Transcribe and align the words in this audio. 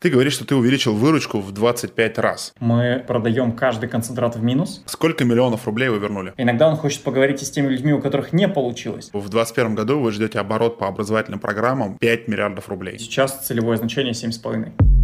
Ты 0.00 0.10
говоришь, 0.10 0.34
что 0.34 0.46
ты 0.46 0.54
увеличил 0.54 0.94
выручку 0.94 1.40
в 1.40 1.50
25 1.50 2.18
раз. 2.18 2.54
Мы 2.60 3.02
продаем 3.04 3.50
каждый 3.50 3.88
концентрат 3.88 4.36
в 4.36 4.42
минус. 4.44 4.80
Сколько 4.86 5.24
миллионов 5.24 5.66
рублей 5.66 5.88
вы 5.88 5.98
вернули? 5.98 6.34
Иногда 6.36 6.68
он 6.68 6.76
хочет 6.76 7.02
поговорить 7.02 7.42
и 7.42 7.44
с 7.44 7.50
теми 7.50 7.66
людьми, 7.66 7.92
у 7.92 8.00
которых 8.00 8.32
не 8.32 8.46
получилось. 8.46 9.08
В 9.08 9.28
2021 9.28 9.74
году 9.74 9.98
вы 9.98 10.12
ждете 10.12 10.38
оборот 10.38 10.78
по 10.78 10.86
образовательным 10.86 11.40
программам 11.40 11.98
5 11.98 12.28
миллиардов 12.28 12.68
рублей. 12.68 12.96
Сейчас 13.00 13.44
целевое 13.44 13.76
значение 13.76 14.12
7,5. 14.12 14.97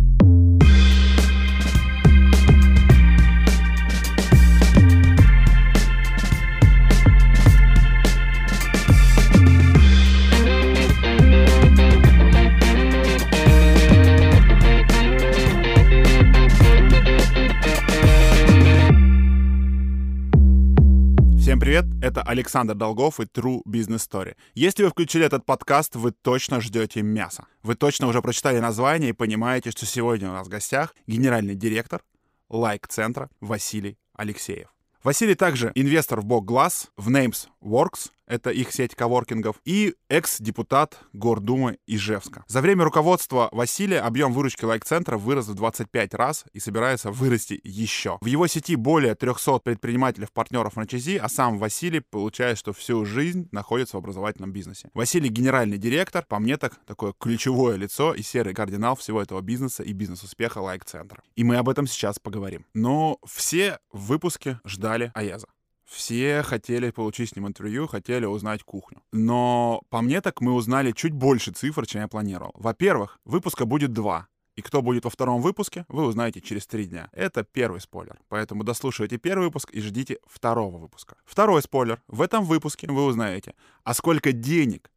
Привет! 21.74 22.04
Это 22.04 22.22
Александр 22.22 22.74
Долгов 22.74 23.18
и 23.18 23.24
True 23.24 23.60
Business 23.66 24.08
Story. 24.08 24.36
Если 24.54 24.84
вы 24.84 24.90
включили 24.90 25.26
этот 25.26 25.44
подкаст, 25.44 25.96
вы 25.96 26.12
точно 26.12 26.60
ждете 26.60 27.02
мяса. 27.02 27.46
Вы 27.64 27.74
точно 27.74 28.06
уже 28.06 28.22
прочитали 28.22 28.60
название 28.60 29.10
и 29.10 29.12
понимаете, 29.12 29.72
что 29.72 29.84
сегодня 29.84 30.30
у 30.30 30.32
нас 30.32 30.46
в 30.46 30.50
гостях 30.50 30.94
генеральный 31.08 31.56
директор 31.56 32.04
лайк-центра 32.48 33.28
Василий 33.40 33.98
Алексеев. 34.14 34.68
Василий 35.02 35.34
также 35.34 35.72
инвестор 35.74 36.20
в 36.20 36.24
Бог 36.24 36.44
Глаз, 36.44 36.92
в 36.96 37.10
Names 37.10 37.48
Works, 37.60 38.10
это 38.26 38.50
их 38.50 38.72
сеть 38.72 38.94
коворкингов, 38.94 39.56
и 39.64 39.94
экс-депутат 40.08 40.98
Гордумы 41.12 41.78
Ижевска. 41.86 42.44
За 42.48 42.60
время 42.60 42.84
руководства 42.84 43.48
Василия 43.52 44.00
объем 44.00 44.32
выручки 44.32 44.64
лайк-центра 44.64 45.16
вырос 45.16 45.48
в 45.48 45.54
25 45.54 46.14
раз 46.14 46.44
и 46.52 46.60
собирается 46.60 47.10
вырасти 47.10 47.60
еще. 47.62 48.18
В 48.20 48.26
его 48.26 48.46
сети 48.46 48.76
более 48.76 49.14
300 49.14 49.58
предпринимателей-партнеров 49.58 50.74
франчайзи, 50.74 51.16
а 51.16 51.28
сам 51.28 51.58
Василий 51.58 52.00
получает, 52.00 52.58
что 52.58 52.72
всю 52.72 53.04
жизнь 53.04 53.48
находится 53.52 53.96
в 53.96 53.98
образовательном 53.98 54.52
бизнесе. 54.52 54.90
Василий 54.94 55.28
генеральный 55.28 55.78
директор, 55.78 56.24
по 56.26 56.38
мне 56.38 56.56
так, 56.56 56.78
такое 56.86 57.12
ключевое 57.18 57.76
лицо 57.76 58.14
и 58.14 58.22
серый 58.22 58.54
кардинал 58.54 58.96
всего 58.96 59.22
этого 59.22 59.40
бизнеса 59.40 59.82
и 59.82 59.92
бизнес-успеха 59.92 60.58
лайк-центра. 60.58 61.22
И 61.36 61.44
мы 61.44 61.56
об 61.56 61.68
этом 61.68 61.86
сейчас 61.86 62.18
поговорим. 62.18 62.64
Но 62.74 63.18
все 63.26 63.78
в 63.92 64.06
выпуске 64.06 64.60
ждали 64.64 65.12
Аяза. 65.14 65.46
Все 65.94 66.42
хотели 66.42 66.90
получить 66.90 67.30
с 67.30 67.36
ним 67.36 67.46
интервью, 67.46 67.86
хотели 67.86 68.24
узнать 68.24 68.64
кухню. 68.64 69.00
Но 69.12 69.82
по 69.90 70.02
мне 70.02 70.20
так 70.20 70.40
мы 70.40 70.52
узнали 70.52 70.90
чуть 70.90 71.12
больше 71.12 71.52
цифр, 71.52 71.86
чем 71.86 72.00
я 72.00 72.08
планировал. 72.08 72.50
Во-первых, 72.54 73.20
выпуска 73.24 73.64
будет 73.64 73.92
два. 73.92 74.26
И 74.56 74.62
кто 74.62 74.82
будет 74.82 75.04
во 75.04 75.10
втором 75.10 75.40
выпуске, 75.40 75.84
вы 75.88 76.04
узнаете 76.04 76.40
через 76.40 76.66
три 76.66 76.86
дня. 76.86 77.08
Это 77.12 77.44
первый 77.44 77.80
спойлер. 77.80 78.18
Поэтому 78.28 78.64
дослушивайте 78.64 79.18
первый 79.18 79.44
выпуск 79.44 79.70
и 79.70 79.80
ждите 79.80 80.18
второго 80.26 80.78
выпуска. 80.78 81.16
Второй 81.24 81.62
спойлер. 81.62 82.02
В 82.08 82.22
этом 82.22 82.44
выпуске 82.44 82.88
вы 82.88 83.04
узнаете, 83.04 83.54
а 83.84 83.94
сколько 83.94 84.32
денег 84.32 84.90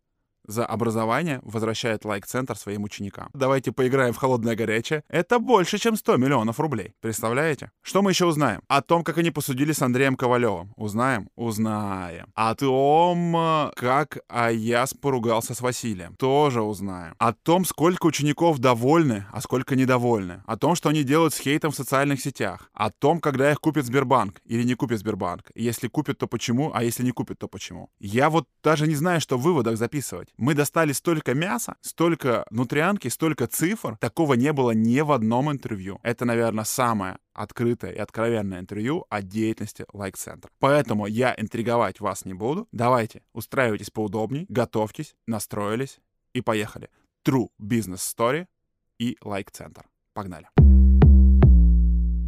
за 0.48 0.66
образование 0.66 1.40
возвращает 1.44 2.06
лайк-центр 2.06 2.58
своим 2.58 2.84
ученикам. 2.84 3.30
Давайте 3.34 3.72
поиграем 3.72 4.14
в 4.14 4.18
холодное 4.18 4.56
горячее. 4.56 5.04
Это 5.10 5.40
больше, 5.40 5.78
чем 5.78 5.96
100 5.96 6.18
миллионов 6.18 6.60
рублей. 6.60 6.94
Представляете? 7.02 7.72
Что 7.82 8.02
мы 8.02 8.12
еще 8.12 8.26
узнаем? 8.26 8.62
О 8.68 8.82
том, 8.82 9.04
как 9.04 9.18
они 9.18 9.32
посудили 9.32 9.74
с 9.74 9.82
Андреем 9.82 10.16
Ковалевым. 10.16 10.74
Узнаем? 10.76 11.30
Узнаем. 11.36 12.28
О 12.34 12.56
том, 12.56 13.72
как 13.76 14.20
Аяс 14.30 14.94
поругался 14.94 15.54
с 15.54 15.62
Василием. 15.62 16.16
Тоже 16.16 16.62
узнаем. 16.62 17.14
О 17.18 17.34
том, 17.34 17.66
сколько 17.66 18.06
учеников 18.06 18.60
довольны, 18.60 19.26
а 19.32 19.42
сколько 19.42 19.76
недовольны. 19.76 20.44
О 20.46 20.58
том, 20.58 20.76
что 20.76 20.90
они 20.90 21.04
делают 21.04 21.34
с 21.34 21.40
хейтом 21.40 21.72
в 21.72 21.76
социальных 21.76 22.22
сетях. 22.22 22.70
О 22.74 22.90
том, 22.90 23.20
когда 23.20 23.52
их 23.52 23.60
купит 23.60 23.86
Сбербанк 23.86 24.42
или 24.46 24.64
не 24.64 24.76
купит 24.76 25.00
Сбербанк. 25.00 25.52
Если 25.56 25.88
купит, 25.88 26.18
то 26.18 26.28
почему, 26.28 26.72
а 26.74 26.84
если 26.84 27.04
не 27.04 27.12
купит, 27.12 27.40
то 27.40 27.48
почему. 27.48 27.90
Я 28.00 28.30
вот 28.30 28.48
даже 28.64 28.88
не 28.88 28.96
знаю, 28.96 29.22
что 29.22 29.38
в 29.38 29.42
выводах 29.42 29.78
записывать. 29.78 30.30
Мы 30.38 30.54
достали 30.54 30.92
столько 30.92 31.34
мяса, 31.34 31.78
столько 31.82 32.46
нутрианки, 32.52 33.08
столько 33.08 33.48
цифр. 33.48 33.98
Такого 33.98 34.36
не 34.36 34.54
было 34.54 34.72
ни 34.72 35.00
в 35.02 35.12
одном 35.12 35.52
интервью. 35.52 36.00
Это, 36.04 36.26
наверное, 36.26 36.64
самое 36.64 37.18
открытое 37.34 37.92
и 37.92 37.98
откровенное 37.98 38.60
интервью 38.60 39.06
о 39.10 39.24
деятельности 39.24 39.86
лайк-центра. 39.94 40.52
Поэтому 40.60 41.08
я 41.08 41.34
интриговать 41.36 42.00
вас 42.00 42.26
не 42.26 42.36
буду. 42.36 42.68
Давайте, 42.72 43.24
устраивайтесь 43.34 43.90
поудобней, 43.90 44.46
готовьтесь, 44.48 45.16
настроились 45.26 46.00
и 46.34 46.42
поехали. 46.42 46.90
True 47.28 47.48
Business 47.60 48.16
Story 48.16 48.46
и 49.00 49.18
лайк-центр. 49.22 49.86
Погнали. 50.14 50.48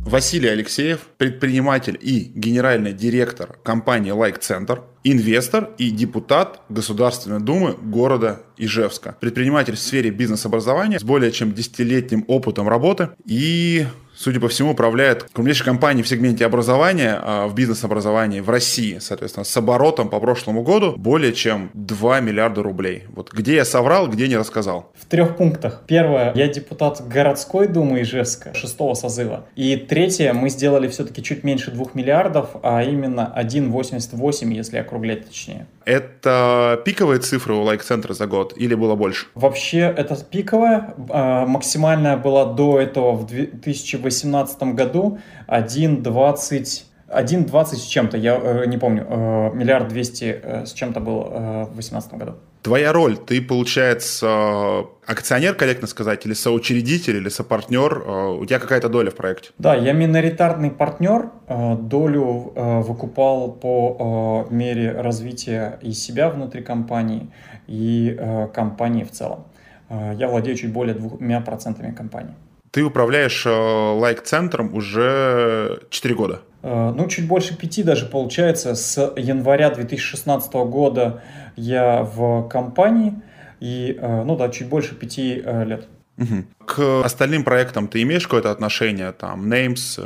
Василий 0.10 0.50
Алексеев, 0.50 1.02
предприниматель 1.20 1.96
и 2.02 2.32
генеральный 2.34 2.94
директор 2.94 3.60
компании 3.62 4.12
Like 4.12 4.40
Center, 4.40 4.82
инвестор 5.04 5.70
и 5.78 5.92
депутат 5.92 6.62
Государственной 6.68 7.40
Думы 7.40 7.74
города 7.74 8.42
Ижевска. 8.58 9.16
Предприниматель 9.20 9.76
в 9.76 9.80
сфере 9.80 10.10
бизнес-образования 10.10 10.98
с 10.98 11.04
более 11.04 11.32
чем 11.32 11.54
десятилетним 11.54 12.26
опытом 12.28 12.68
работы 12.68 13.10
и 13.24 13.86
судя 14.20 14.40
по 14.42 14.50
всему, 14.50 14.72
управляет 14.72 15.24
крупнейшей 15.24 15.66
компанией 15.66 16.04
в 16.04 16.08
сегменте 16.08 16.46
образования, 16.46 17.18
а, 17.22 17.48
в 17.48 17.56
бизнес-образовании 17.56 18.42
в 18.42 18.50
России, 18.50 18.98
соответственно, 19.00 19.46
с 19.46 19.58
оборотом 19.58 20.10
по 20.10 20.20
прошлому 20.20 20.62
году 20.62 20.94
более 20.98 21.34
чем 21.34 21.72
2 21.74 22.20
миллиарда 22.20 22.62
рублей. 22.62 23.06
Вот 23.10 23.32
где 23.32 23.56
я 23.56 23.66
соврал, 23.66 24.08
где 24.08 24.28
не 24.28 24.36
рассказал. 24.36 24.92
В 24.96 25.06
трех 25.06 25.38
пунктах. 25.38 25.84
Первое, 25.88 26.34
я 26.36 26.48
депутат 26.50 27.08
городской 27.08 27.68
думы 27.68 28.02
Ижевска, 28.02 28.54
шестого 28.54 28.94
созыва. 28.94 29.46
И 29.56 29.78
третье, 29.78 30.34
мы 30.34 30.50
сделали 30.50 30.90
все-таки 30.90 31.24
чуть 31.24 31.44
меньше 31.46 31.72
2 31.72 31.86
миллиардов, 31.94 32.50
а 32.62 32.84
именно 32.84 33.34
1,88, 33.38 34.54
если 34.54 34.78
округлять 34.78 35.28
точнее. 35.28 35.68
Это 35.90 36.80
пиковые 36.86 37.20
цифры 37.20 37.56
у 37.56 37.64
лайк-центра 37.64 38.14
за 38.14 38.28
год 38.28 38.54
или 38.56 38.76
было 38.76 38.94
больше? 38.94 39.26
Вообще 39.34 39.80
это 39.80 40.24
пиковая. 40.24 40.94
А, 41.10 41.48
максимальная 41.48 42.16
была 42.16 42.46
до 42.46 42.80
этого 42.80 43.14
в 43.14 43.26
2018 43.26 44.62
году 44.76 45.18
1,20 45.48 46.84
1,20 47.08 47.66
с 47.76 47.86
чем-то, 47.88 48.18
я 48.18 48.36
э, 48.36 48.66
не 48.68 48.78
помню, 48.78 49.04
э, 49.10 49.50
миллиард 49.56 49.88
двести 49.88 50.40
э, 50.44 50.66
с 50.68 50.74
чем-то 50.74 51.00
был 51.00 51.24
в 51.24 51.74
2018 51.74 52.14
году. 52.14 52.36
Твоя 52.62 52.92
роль, 52.92 53.18
ты, 53.18 53.42
получается, 53.42 54.86
акционер, 55.06 55.56
корректно 55.56 55.88
сказать, 55.88 56.26
или 56.26 56.34
соучредитель, 56.34 57.18
или 57.18 57.30
сопартнер, 57.30 58.04
у 58.40 58.46
тебя 58.46 58.60
какая-то 58.60 58.90
доля 58.90 59.12
в 59.12 59.16
проекте? 59.16 59.52
Да, 59.58 59.76
я 59.76 59.94
миноритарный 59.94 60.70
партнер, 60.70 61.30
долю 61.48 62.52
выкупал 62.56 63.54
по 63.54 64.46
мере 64.50 64.92
развития 64.92 65.80
и 65.82 65.94
себя 65.94 66.30
внутри 66.30 66.62
компании, 66.62 67.30
и 67.68 68.18
компании 68.54 69.06
в 69.06 69.12
целом. 69.12 69.46
Я 69.90 70.28
владею 70.28 70.58
чуть 70.58 70.74
более 70.74 70.96
двумя 70.96 71.40
процентами 71.40 71.94
компании. 71.94 72.36
Ты 72.72 72.84
управляешь 72.84 73.46
лайк-центром 73.46 74.76
уже 74.76 75.82
4 75.90 76.14
года? 76.14 76.42
Э, 76.62 76.94
ну, 76.96 77.08
чуть 77.08 77.28
больше 77.28 77.58
пяти 77.58 77.84
даже 77.84 78.06
получается. 78.06 78.76
С 78.76 79.14
января 79.16 79.70
2016 79.70 80.54
года 80.54 81.24
я 81.60 82.04
в 82.04 82.48
компании, 82.48 83.14
и, 83.60 83.98
э, 84.00 84.24
ну 84.24 84.36
да, 84.36 84.50
чуть 84.50 84.68
больше 84.70 84.96
пяти 84.96 85.42
э, 85.44 85.66
лет. 85.66 85.88
Угу. 86.18 86.66
К 86.66 87.06
остальным 87.06 87.44
проектам 87.44 87.88
ты 87.88 88.02
имеешь 88.02 88.24
какое-то 88.24 88.52
отношение, 88.52 89.12
там, 89.14 89.52
Names? 89.52 90.00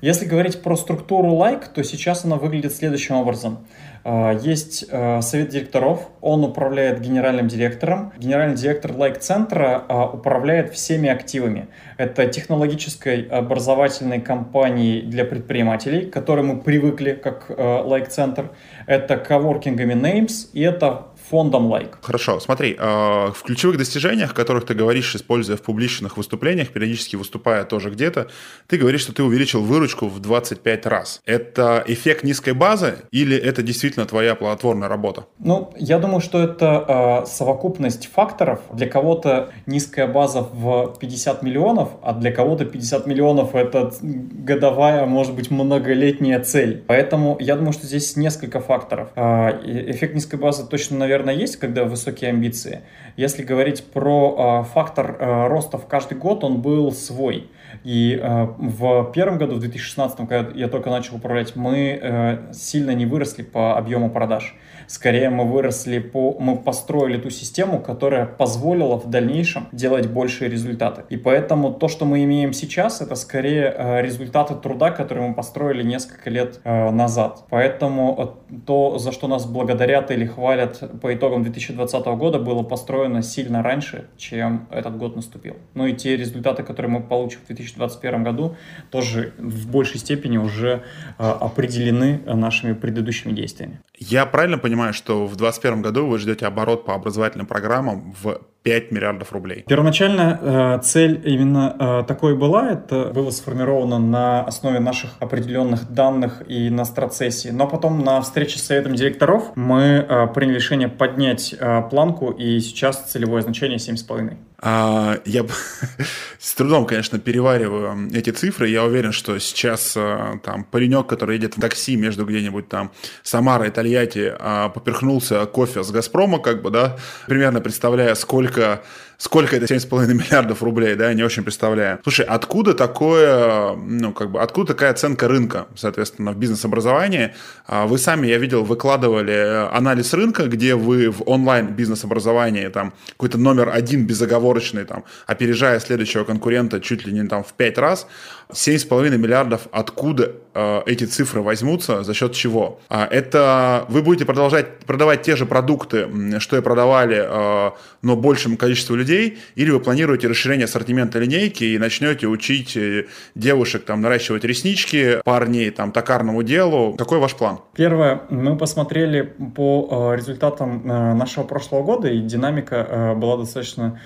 Если 0.00 0.24
говорить 0.24 0.62
про 0.62 0.76
структуру 0.76 1.28
Like, 1.28 1.64
то 1.74 1.84
сейчас 1.84 2.24
она 2.24 2.36
выглядит 2.36 2.74
следующим 2.74 3.16
образом. 3.16 3.66
А, 4.04 4.32
есть 4.32 4.86
а, 4.90 5.20
совет 5.20 5.48
директоров, 5.48 6.08
он 6.20 6.44
управляет 6.44 7.00
генеральным 7.00 7.48
директором. 7.48 8.12
Генеральный 8.18 8.56
директор 8.56 8.92
лайк-центра 8.92 9.84
а, 9.88 10.06
управляет 10.06 10.72
всеми 10.72 11.08
активами. 11.08 11.68
Это 11.96 12.26
технологической 12.26 13.22
образовательной 13.22 14.20
компанией 14.20 15.02
для 15.02 15.24
предпринимателей, 15.24 16.06
к 16.06 16.12
которой 16.12 16.44
мы 16.44 16.60
привыкли 16.60 17.12
как 17.12 17.50
лайк-центр. 17.56 18.50
Это 18.86 19.16
коворкингами 19.16 19.94
Names 19.94 20.48
и 20.52 20.62
это 20.62 21.08
фондом 21.32 21.66
лайк. 21.66 21.98
Хорошо, 22.02 22.38
смотри, 22.40 22.76
в 22.78 23.36
ключевых 23.44 23.78
достижениях, 23.78 24.32
о 24.32 24.34
которых 24.34 24.66
ты 24.66 24.74
говоришь, 24.74 25.16
используя 25.16 25.56
в 25.56 25.62
публичных 25.62 26.16
выступлениях, 26.16 26.68
периодически 26.68 27.16
выступая 27.16 27.64
тоже 27.64 27.90
где-то, 27.90 28.28
ты 28.66 28.76
говоришь, 28.76 29.00
что 29.00 29.12
ты 29.12 29.22
увеличил 29.22 29.62
выручку 29.62 30.08
в 30.08 30.20
25 30.20 30.86
раз. 30.86 31.22
Это 31.24 31.82
эффект 31.86 32.24
низкой 32.24 32.52
базы 32.52 32.98
или 33.10 33.36
это 33.36 33.62
действительно 33.62 34.02
действительно 34.02 34.06
твоя 34.06 34.34
плодотворная 34.34 34.88
работа? 34.88 35.24
Ну, 35.38 35.70
я 35.76 35.98
думаю, 35.98 36.20
что 36.20 36.38
это 36.38 37.22
э, 37.24 37.26
совокупность 37.26 38.08
факторов. 38.12 38.60
Для 38.72 38.86
кого-то 38.86 39.50
низкая 39.66 40.06
база 40.06 40.42
в 40.42 40.96
50 41.00 41.42
миллионов, 41.42 41.88
а 42.02 42.12
для 42.12 42.32
кого-то 42.32 42.64
50 42.64 43.06
миллионов 43.06 43.54
это 43.54 43.92
годовая, 44.02 45.06
может 45.06 45.34
быть, 45.34 45.50
многолетняя 45.50 46.40
цель. 46.40 46.84
Поэтому 46.86 47.36
я 47.40 47.56
думаю, 47.56 47.72
что 47.72 47.86
здесь 47.86 48.16
несколько 48.16 48.60
факторов. 48.60 49.08
Э, 49.16 49.50
эффект 49.90 50.14
низкой 50.14 50.36
базы 50.36 50.66
точно, 50.66 50.98
наверное, 50.98 51.21
наверное, 51.24 51.40
есть, 51.40 51.56
когда 51.56 51.84
высокие 51.84 52.30
амбиции. 52.30 52.82
Если 53.16 53.42
говорить 53.42 53.84
про 53.84 54.62
э, 54.62 54.72
фактор 54.72 55.16
э, 55.18 55.46
роста 55.48 55.78
в 55.78 55.86
каждый 55.86 56.16
год, 56.16 56.44
он 56.44 56.60
был 56.62 56.92
свой. 56.92 57.50
И 57.84 58.18
э, 58.20 58.46
в 58.58 59.12
первом 59.12 59.38
году, 59.38 59.56
в 59.56 59.60
2016, 59.60 60.28
когда 60.28 60.50
я 60.54 60.68
только 60.68 60.90
начал 60.90 61.16
управлять, 61.16 61.56
мы 61.56 61.98
э, 62.00 62.52
сильно 62.52 62.92
не 62.92 63.06
выросли 63.06 63.42
по 63.42 63.76
объему 63.76 64.10
продаж. 64.10 64.56
Скорее 64.86 65.30
мы 65.30 65.44
выросли 65.44 65.98
по, 65.98 66.36
мы 66.38 66.56
построили 66.56 67.18
ту 67.18 67.30
систему, 67.30 67.80
которая 67.80 68.26
позволила 68.26 68.98
в 68.98 69.08
дальнейшем 69.08 69.68
делать 69.72 70.06
большие 70.06 70.50
результаты. 70.50 71.04
И 71.08 71.16
поэтому 71.16 71.72
то, 71.72 71.88
что 71.88 72.04
мы 72.04 72.24
имеем 72.24 72.52
сейчас, 72.52 73.00
это 73.00 73.14
скорее 73.14 73.74
э, 73.76 74.02
результаты 74.02 74.54
труда, 74.54 74.90
которые 74.90 75.28
мы 75.28 75.34
построили 75.34 75.82
несколько 75.82 76.30
лет 76.30 76.60
э, 76.64 76.90
назад. 76.90 77.44
Поэтому 77.50 78.36
э, 78.50 78.58
то, 78.66 78.98
за 78.98 79.12
что 79.12 79.28
нас 79.28 79.46
благодарят 79.46 80.10
или 80.10 80.26
хвалят 80.26 81.00
по 81.00 81.14
итогам 81.14 81.42
2020 81.42 82.06
года, 82.06 82.38
было 82.38 82.62
построено 82.62 83.22
сильно 83.22 83.62
раньше, 83.62 84.08
чем 84.16 84.66
этот 84.70 84.96
год 84.96 85.16
наступил. 85.16 85.56
Ну 85.74 85.86
и 85.86 85.94
те 85.94 86.16
результаты, 86.16 86.62
которые 86.62 86.90
мы 86.90 87.00
получим 87.00 87.40
в 87.44 87.46
2021 87.46 88.24
году, 88.24 88.56
тоже 88.90 89.32
в 89.38 89.70
большей 89.70 90.00
степени 90.00 90.38
уже 90.38 90.82
определены 91.18 92.20
нашими 92.26 92.72
предыдущими 92.72 93.32
действиями. 93.32 93.80
Я 93.98 94.26
правильно 94.26 94.58
понимаю, 94.58 94.71
что 94.92 95.26
в 95.26 95.36
2021 95.36 95.82
году 95.82 96.06
вы 96.06 96.18
ждете 96.18 96.46
оборот 96.46 96.84
по 96.84 96.94
образовательным 96.94 97.46
программам 97.46 98.14
в 98.22 98.40
5 98.62 98.92
миллиардов 98.92 99.32
рублей. 99.32 99.64
Первоначально 99.66 100.38
э, 100.40 100.80
цель 100.82 101.20
именно 101.24 101.76
э, 101.78 102.04
такой 102.06 102.36
была. 102.36 102.70
Это 102.70 103.06
было 103.06 103.30
сформировано 103.30 103.98
на 103.98 104.42
основе 104.44 104.78
наших 104.78 105.10
определенных 105.20 105.90
данных 105.90 106.42
и 106.48 106.70
на 106.70 106.84
страцессии. 106.84 107.48
Но 107.48 107.66
потом 107.66 108.04
на 108.04 108.20
встрече 108.20 108.58
с 108.58 108.62
советом 108.62 108.94
директоров 108.94 109.52
мы 109.56 110.06
э, 110.08 110.26
приняли 110.28 110.56
решение 110.56 110.88
поднять 110.88 111.54
э, 111.58 111.82
планку, 111.90 112.30
и 112.30 112.60
сейчас 112.60 113.10
целевое 113.10 113.42
значение 113.42 113.78
7,5. 113.78 114.36
А, 114.64 115.20
я 115.24 115.44
с 116.38 116.54
трудом, 116.54 116.86
конечно, 116.86 117.18
перевариваю 117.18 118.08
эти 118.14 118.30
цифры. 118.30 118.68
Я 118.68 118.84
уверен, 118.84 119.10
что 119.10 119.36
сейчас 119.40 119.94
э, 119.96 120.38
там 120.44 120.62
паренек, 120.62 121.08
который 121.08 121.34
едет 121.34 121.56
в 121.56 121.60
такси 121.60 121.96
между 121.96 122.24
где-нибудь 122.24 122.68
там 122.68 122.92
Самара 123.24 123.66
и 123.66 123.70
Тольятти, 123.70 124.32
а, 124.38 124.68
поперхнулся 124.68 125.44
кофе 125.46 125.82
с 125.82 125.90
Газпрома, 125.90 126.38
как 126.38 126.62
бы, 126.62 126.70
да, 126.70 126.96
примерно 127.26 127.60
представляя, 127.60 128.14
сколько 128.14 128.84
сколько 129.22 129.54
это 129.54 129.72
7,5 129.72 130.14
миллиардов 130.14 130.64
рублей, 130.64 130.96
да, 130.96 131.08
я 131.08 131.14
не 131.14 131.22
очень 131.22 131.44
представляю. 131.44 132.00
Слушай, 132.02 132.26
откуда 132.26 132.74
такое, 132.74 133.72
ну, 133.76 134.12
как 134.12 134.32
бы, 134.32 134.42
откуда 134.42 134.74
такая 134.74 134.90
оценка 134.90 135.28
рынка, 135.28 135.68
соответственно, 135.76 136.32
в 136.32 136.36
бизнес-образовании? 136.36 137.32
А, 137.68 137.86
вы 137.86 137.98
сами, 137.98 138.26
я 138.26 138.38
видел, 138.38 138.64
выкладывали 138.64 139.32
э, 139.32 139.68
анализ 139.68 140.12
рынка, 140.12 140.48
где 140.48 140.74
вы 140.74 141.10
в 141.10 141.22
онлайн 141.26 141.68
бизнес-образовании, 141.68 142.66
там, 142.66 142.94
какой-то 143.10 143.38
номер 143.38 143.70
один 143.72 144.06
безоговорочный, 144.06 144.84
там, 144.84 145.04
опережая 145.28 145.78
следующего 145.78 146.24
конкурента 146.24 146.80
чуть 146.80 147.06
ли 147.06 147.12
не 147.12 147.24
там 147.28 147.44
в 147.44 147.52
пять 147.52 147.78
раз, 147.78 148.08
7,5 148.52 149.16
миллиардов, 149.16 149.62
откуда 149.72 150.32
э, 150.54 150.82
эти 150.86 151.04
цифры 151.04 151.42
возьмутся, 151.42 152.02
за 152.02 152.14
счет 152.14 152.32
чего? 152.32 152.80
А, 152.88 153.06
это 153.06 153.86
вы 153.88 154.02
будете 154.02 154.24
продолжать 154.24 154.80
продавать 154.80 155.22
те 155.22 155.36
же 155.36 155.46
продукты, 155.46 156.08
что 156.38 156.56
и 156.56 156.60
продавали, 156.60 157.24
э, 157.24 157.70
но 158.02 158.16
большему 158.16 158.56
количеству 158.56 158.94
людей, 158.94 159.11
или 159.12 159.70
вы 159.70 159.80
планируете 159.80 160.28
расширение 160.28 160.64
ассортимента 160.64 161.18
линейки 161.18 161.64
и 161.64 161.78
начнете 161.78 162.26
учить 162.26 162.76
э, 162.76 163.06
девушек 163.34 163.84
там 163.84 164.00
наращивать 164.00 164.44
реснички, 164.44 165.20
парней 165.24 165.70
там 165.70 165.92
токарному 165.92 166.42
делу? 166.42 166.94
Какой 166.96 167.18
ваш 167.18 167.34
план? 167.34 167.60
Первое, 167.74 168.22
мы 168.30 168.56
посмотрели 168.56 169.22
по 169.54 170.12
э, 170.12 170.16
результатам 170.16 170.90
э, 170.90 171.14
нашего 171.14 171.44
прошлого 171.44 171.82
года, 171.82 172.08
и 172.08 172.20
динамика 172.20 173.14
была 173.16 173.36
достаточно 173.36 174.00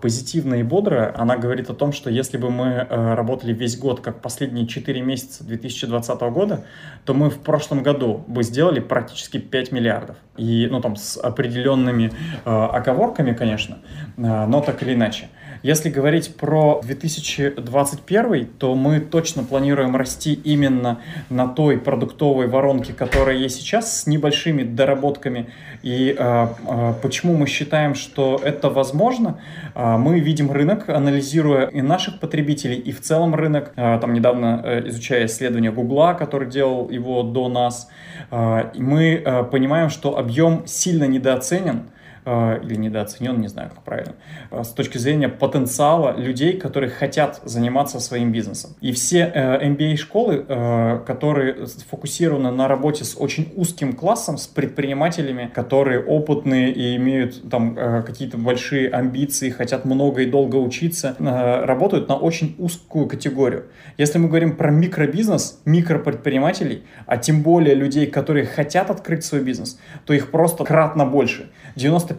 позитивная 0.00 0.60
и 0.60 0.62
бодрая. 0.62 1.12
Она 1.16 1.36
говорит 1.36 1.70
о 1.70 1.74
том, 1.74 1.92
что 1.92 2.10
если 2.10 2.38
бы 2.38 2.50
мы 2.50 2.86
работали 2.90 3.52
весь 3.52 3.78
год, 3.78 4.00
как 4.00 4.22
последние 4.22 4.66
4 4.66 5.00
месяца 5.02 5.44
2020 5.44 6.20
года, 6.20 6.64
то 7.04 7.14
мы 7.14 7.30
в 7.30 7.38
прошлом 7.38 7.82
году 7.82 8.24
бы 8.26 8.42
сделали 8.42 8.80
практически 8.80 9.38
5 9.38 9.72
миллиардов. 9.72 10.16
И, 10.36 10.68
ну, 10.70 10.80
там, 10.80 10.96
с 10.96 11.16
определенными 11.16 12.12
э, 12.44 12.50
оговорками, 12.50 13.32
конечно, 13.32 13.78
э, 14.16 14.46
но 14.46 14.60
так 14.60 14.82
или 14.82 14.94
иначе. 14.94 15.28
Если 15.62 15.90
говорить 15.90 16.36
про 16.36 16.80
2021, 16.82 18.46
то 18.58 18.74
мы 18.74 19.00
точно 19.00 19.42
планируем 19.44 19.96
расти 19.96 20.34
именно 20.34 21.00
на 21.30 21.48
той 21.48 21.78
продуктовой 21.78 22.46
воронке, 22.46 22.92
которая 22.92 23.36
есть 23.36 23.56
сейчас, 23.56 24.02
с 24.02 24.06
небольшими 24.06 24.62
доработками. 24.62 25.48
И 25.82 26.14
э, 26.18 26.46
э, 26.68 26.94
почему 27.02 27.36
мы 27.36 27.46
считаем, 27.46 27.94
что 27.94 28.40
это 28.42 28.70
возможно? 28.70 29.40
Э, 29.74 29.96
мы 29.96 30.20
видим 30.20 30.50
рынок, 30.50 30.88
анализируя 30.88 31.66
и 31.66 31.80
наших 31.80 32.20
потребителей, 32.20 32.76
и 32.76 32.92
в 32.92 33.00
целом 33.00 33.34
рынок. 33.34 33.72
Э, 33.76 33.98
там 34.00 34.12
недавно 34.12 34.60
э, 34.64 34.88
изучая 34.88 35.26
исследование 35.26 35.72
Гугла, 35.72 36.14
который 36.14 36.48
делал 36.48 36.90
его 36.90 37.22
до 37.22 37.48
нас, 37.48 37.88
э, 38.30 38.70
мы 38.74 39.22
э, 39.24 39.44
понимаем, 39.44 39.90
что 39.90 40.18
объем 40.18 40.66
сильно 40.66 41.04
недооценен 41.04 41.84
или 42.26 42.74
недооценен, 42.76 43.40
не 43.40 43.48
знаю, 43.48 43.70
как 43.70 43.82
правильно, 43.84 44.14
э, 44.50 44.64
с 44.64 44.68
точки 44.68 44.98
зрения 44.98 45.28
потенциала 45.28 46.16
людей, 46.16 46.58
которые 46.58 46.90
хотят 46.90 47.40
заниматься 47.44 48.00
своим 48.00 48.32
бизнесом. 48.32 48.72
И 48.80 48.92
все 48.92 49.30
MBA-школы, 49.62 50.44
э, 50.48 51.00
которые 51.06 51.66
сфокусированы 51.66 52.50
на 52.50 52.68
работе 52.68 53.04
с 53.04 53.16
очень 53.16 53.52
узким 53.56 53.92
классом, 53.92 54.38
с 54.38 54.46
предпринимателями, 54.46 55.50
которые 55.54 56.00
опытные 56.00 56.72
и 56.72 56.96
имеют 56.96 57.48
там 57.48 57.76
какие-то 57.76 58.38
большие 58.38 58.90
амбиции, 58.90 59.50
хотят 59.50 59.84
много 59.84 60.22
и 60.22 60.26
долго 60.26 60.56
учиться, 60.56 61.16
работают 61.18 62.08
на 62.08 62.16
очень 62.16 62.54
узкую 62.58 63.06
категорию. 63.06 63.66
Если 63.98 64.18
мы 64.18 64.28
говорим 64.28 64.56
про 64.56 64.70
микробизнес, 64.70 65.60
микропредпринимателей, 65.64 66.84
а 67.06 67.16
тем 67.16 67.42
более 67.42 67.74
людей, 67.74 68.06
которые 68.06 68.46
хотят 68.46 68.90
открыть 68.90 69.24
свой 69.24 69.42
бизнес, 69.42 69.78
то 70.04 70.12
их 70.12 70.30
просто 70.30 70.64
кратно 70.64 71.06
больше. 71.06 71.50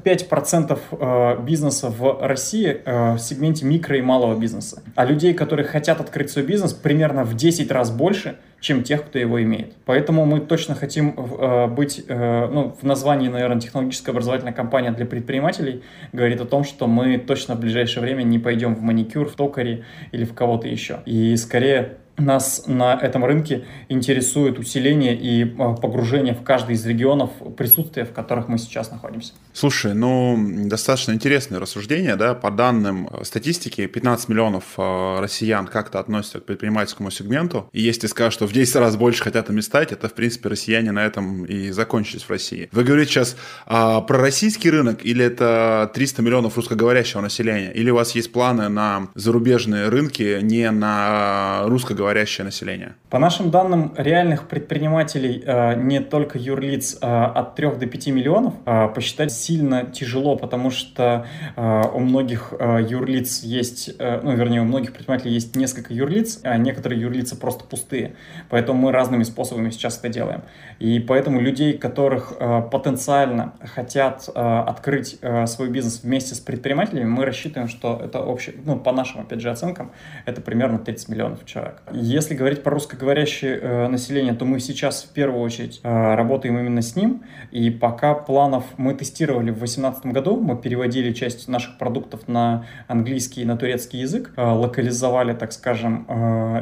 95% 0.04 0.80
э, 0.92 1.42
бизнеса 1.44 1.90
в 1.90 2.26
России 2.26 2.82
э, 2.84 3.14
в 3.14 3.20
сегменте 3.20 3.66
микро 3.66 3.98
и 3.98 4.02
малого 4.02 4.38
бизнеса. 4.38 4.82
А 4.96 5.06
людей, 5.06 5.34
которые 5.34 5.66
хотят 5.66 6.00
открыть 6.00 6.30
свой 6.30 6.46
бизнес, 6.46 6.74
примерно 6.74 7.24
в 7.24 7.36
10 7.36 7.72
раз 7.72 7.92
больше, 7.92 8.38
чем 8.60 8.84
тех, 8.84 9.06
кто 9.06 9.20
его 9.20 9.42
имеет. 9.44 9.74
Поэтому 9.86 10.26
мы 10.26 10.40
точно 10.40 10.76
хотим 10.76 11.14
э, 11.18 11.68
быть, 11.68 12.04
ну, 12.08 12.76
в 12.82 12.84
названии, 12.84 13.28
наверное, 13.28 13.62
технологическая 13.62 14.12
образовательная 14.12 14.54
компания 14.54 14.92
для 14.92 15.06
предпринимателей 15.06 15.84
говорит 16.12 16.42
о 16.42 16.46
том, 16.46 16.64
что 16.64 16.88
мы 16.88 17.18
точно 17.18 17.56
в 17.56 17.60
ближайшее 17.60 18.02
время 18.02 18.24
не 18.24 18.40
пойдем 18.40 18.76
в 18.76 18.82
маникюр, 18.82 19.30
в 19.30 19.36
токаре 19.36 19.86
или 20.12 20.26
в 20.26 20.34
кого-то 20.34 20.68
еще. 20.68 21.00
И 21.06 21.36
скорее 21.36 21.98
нас 22.18 22.64
на 22.66 22.96
этом 22.96 23.24
рынке 23.24 23.66
интересует 23.90 24.58
усиление 24.58 25.16
и 25.16 25.56
а, 25.60 25.74
погружение 25.74 26.34
в 26.34 26.42
каждый 26.42 26.74
из 26.76 26.86
регионов 26.86 27.30
присутствия, 27.56 28.06
в 28.06 28.12
которых 28.12 28.48
мы 28.48 28.58
сейчас 28.58 28.90
находимся. 28.92 29.34
Слушай, 29.54 29.94
ну, 29.94 30.36
достаточно 30.66 31.12
интересное 31.12 31.60
рассуждение, 31.60 32.16
да, 32.16 32.34
по 32.34 32.50
данным 32.50 33.08
э, 33.12 33.24
статистики, 33.24 33.86
15 33.86 34.30
миллионов 34.30 34.64
э, 34.78 35.20
россиян 35.20 35.68
как-то 35.68 36.00
относятся 36.00 36.40
к 36.40 36.46
предпринимательскому 36.46 37.12
сегменту, 37.12 37.70
и 37.72 37.82
если 37.82 38.08
скажут, 38.08 38.34
что 38.34 38.48
в 38.48 38.52
10 38.52 38.76
раз 38.78 38.96
больше 38.96 39.24
хотят 39.24 39.50
ими 39.50 39.62
стать, 39.62 39.92
это, 39.92 40.10
в 40.10 40.14
принципе, 40.14 40.50
россияне 40.50 40.92
на 40.92 41.06
этом 41.06 41.46
и 41.46 41.70
закончились 41.70 42.24
в 42.24 42.30
России. 42.32 42.70
Вы 42.72 42.84
говорите 42.84 43.12
сейчас 43.12 43.36
а, 43.68 44.02
про 44.02 44.18
российский 44.18 44.72
рынок, 44.72 45.06
или 45.06 45.24
это 45.24 45.92
300 45.94 46.22
миллионов 46.24 46.56
русскоговорящего 46.56 47.22
населения, 47.22 47.72
или 47.72 47.92
у 47.92 47.96
вас 47.96 48.16
есть 48.16 48.32
планы 48.32 48.70
на 48.70 49.10
зарубежные 49.14 49.90
рынки, 49.90 50.40
не 50.42 50.72
на 50.72 51.62
русскоговорящие 51.66 52.07
русскоговорящее 52.08 52.46
население? 52.46 52.96
По 53.10 53.20
нашим 53.20 53.52
данным, 53.52 53.94
реальных 53.98 54.48
предпринимателей 54.48 55.44
э, 55.46 55.76
не 55.76 56.00
только 56.00 56.38
юрлиц 56.38 56.98
э, 57.02 57.06
от 57.06 57.56
3 57.56 57.76
до 57.76 57.86
5 57.86 58.08
миллионов 58.08 58.54
э, 58.66 58.88
посчитать 58.94 59.32
сильно 59.32 59.86
тяжело, 59.86 60.36
потому 60.36 60.72
что 60.72 61.26
у 61.58 62.00
многих 62.00 62.54
юрлиц 62.60 63.44
есть, 63.44 63.98
ну, 64.00 64.36
вернее, 64.36 64.62
у 64.62 64.66
многих 64.66 64.94
предпринимателей 64.94 65.34
есть 65.34 65.56
несколько 65.56 65.94
юрлиц, 65.94 66.40
а 66.44 66.58
некоторые 66.58 67.02
юрлицы 67.02 67.36
просто 67.36 67.64
пустые. 67.64 68.16
Поэтому 68.50 68.80
мы 68.80 68.92
разными 68.92 69.24
способами 69.24 69.70
сейчас 69.70 70.00
это 70.00 70.10
делаем. 70.10 70.42
И 70.80 71.00
поэтому 71.00 71.42
людей, 71.42 71.78
которых 71.78 72.38
потенциально 72.72 73.54
хотят 73.76 74.30
открыть 74.34 75.20
свой 75.46 75.70
бизнес 75.70 76.04
вместе 76.04 76.36
с 76.36 76.40
предпринимателями, 76.40 77.06
мы 77.06 77.26
рассчитываем, 77.26 77.70
что 77.70 78.00
это 78.04 78.20
общее, 78.20 78.56
ну, 78.66 78.80
по 78.80 78.92
нашим, 78.92 79.22
опять 79.22 79.42
же, 79.42 79.50
оценкам, 79.50 79.92
это 80.26 80.42
примерно 80.42 80.80
30 80.80 81.10
миллионов 81.10 81.46
человек. 81.46 81.82
Если 82.00 82.36
говорить 82.36 82.64
про 82.64 82.72
русскоговорящее 82.72 83.88
население, 83.88 84.34
то 84.34 84.46
мы 84.46 84.60
сейчас 84.60 85.04
в 85.04 85.14
первую 85.14 85.42
очередь 85.42 85.80
работаем 85.84 86.58
именно 86.58 86.82
с 86.82 86.96
ним. 86.96 87.24
И 87.52 87.70
пока 87.70 88.14
планов 88.14 88.66
мы 88.78 88.94
тестировали 88.94 89.52
в 89.52 89.58
2018 89.58 90.06
году, 90.08 90.38
мы 90.38 90.56
переводили 90.56 91.12
часть 91.14 91.48
наших 91.48 91.78
продуктов 91.78 92.28
на 92.28 92.66
английский 92.88 93.42
и 93.42 93.46
на 93.46 93.58
турецкий 93.58 94.02
язык, 94.02 94.32
локализовали, 94.38 95.34
так 95.34 95.52
скажем, 95.52 96.06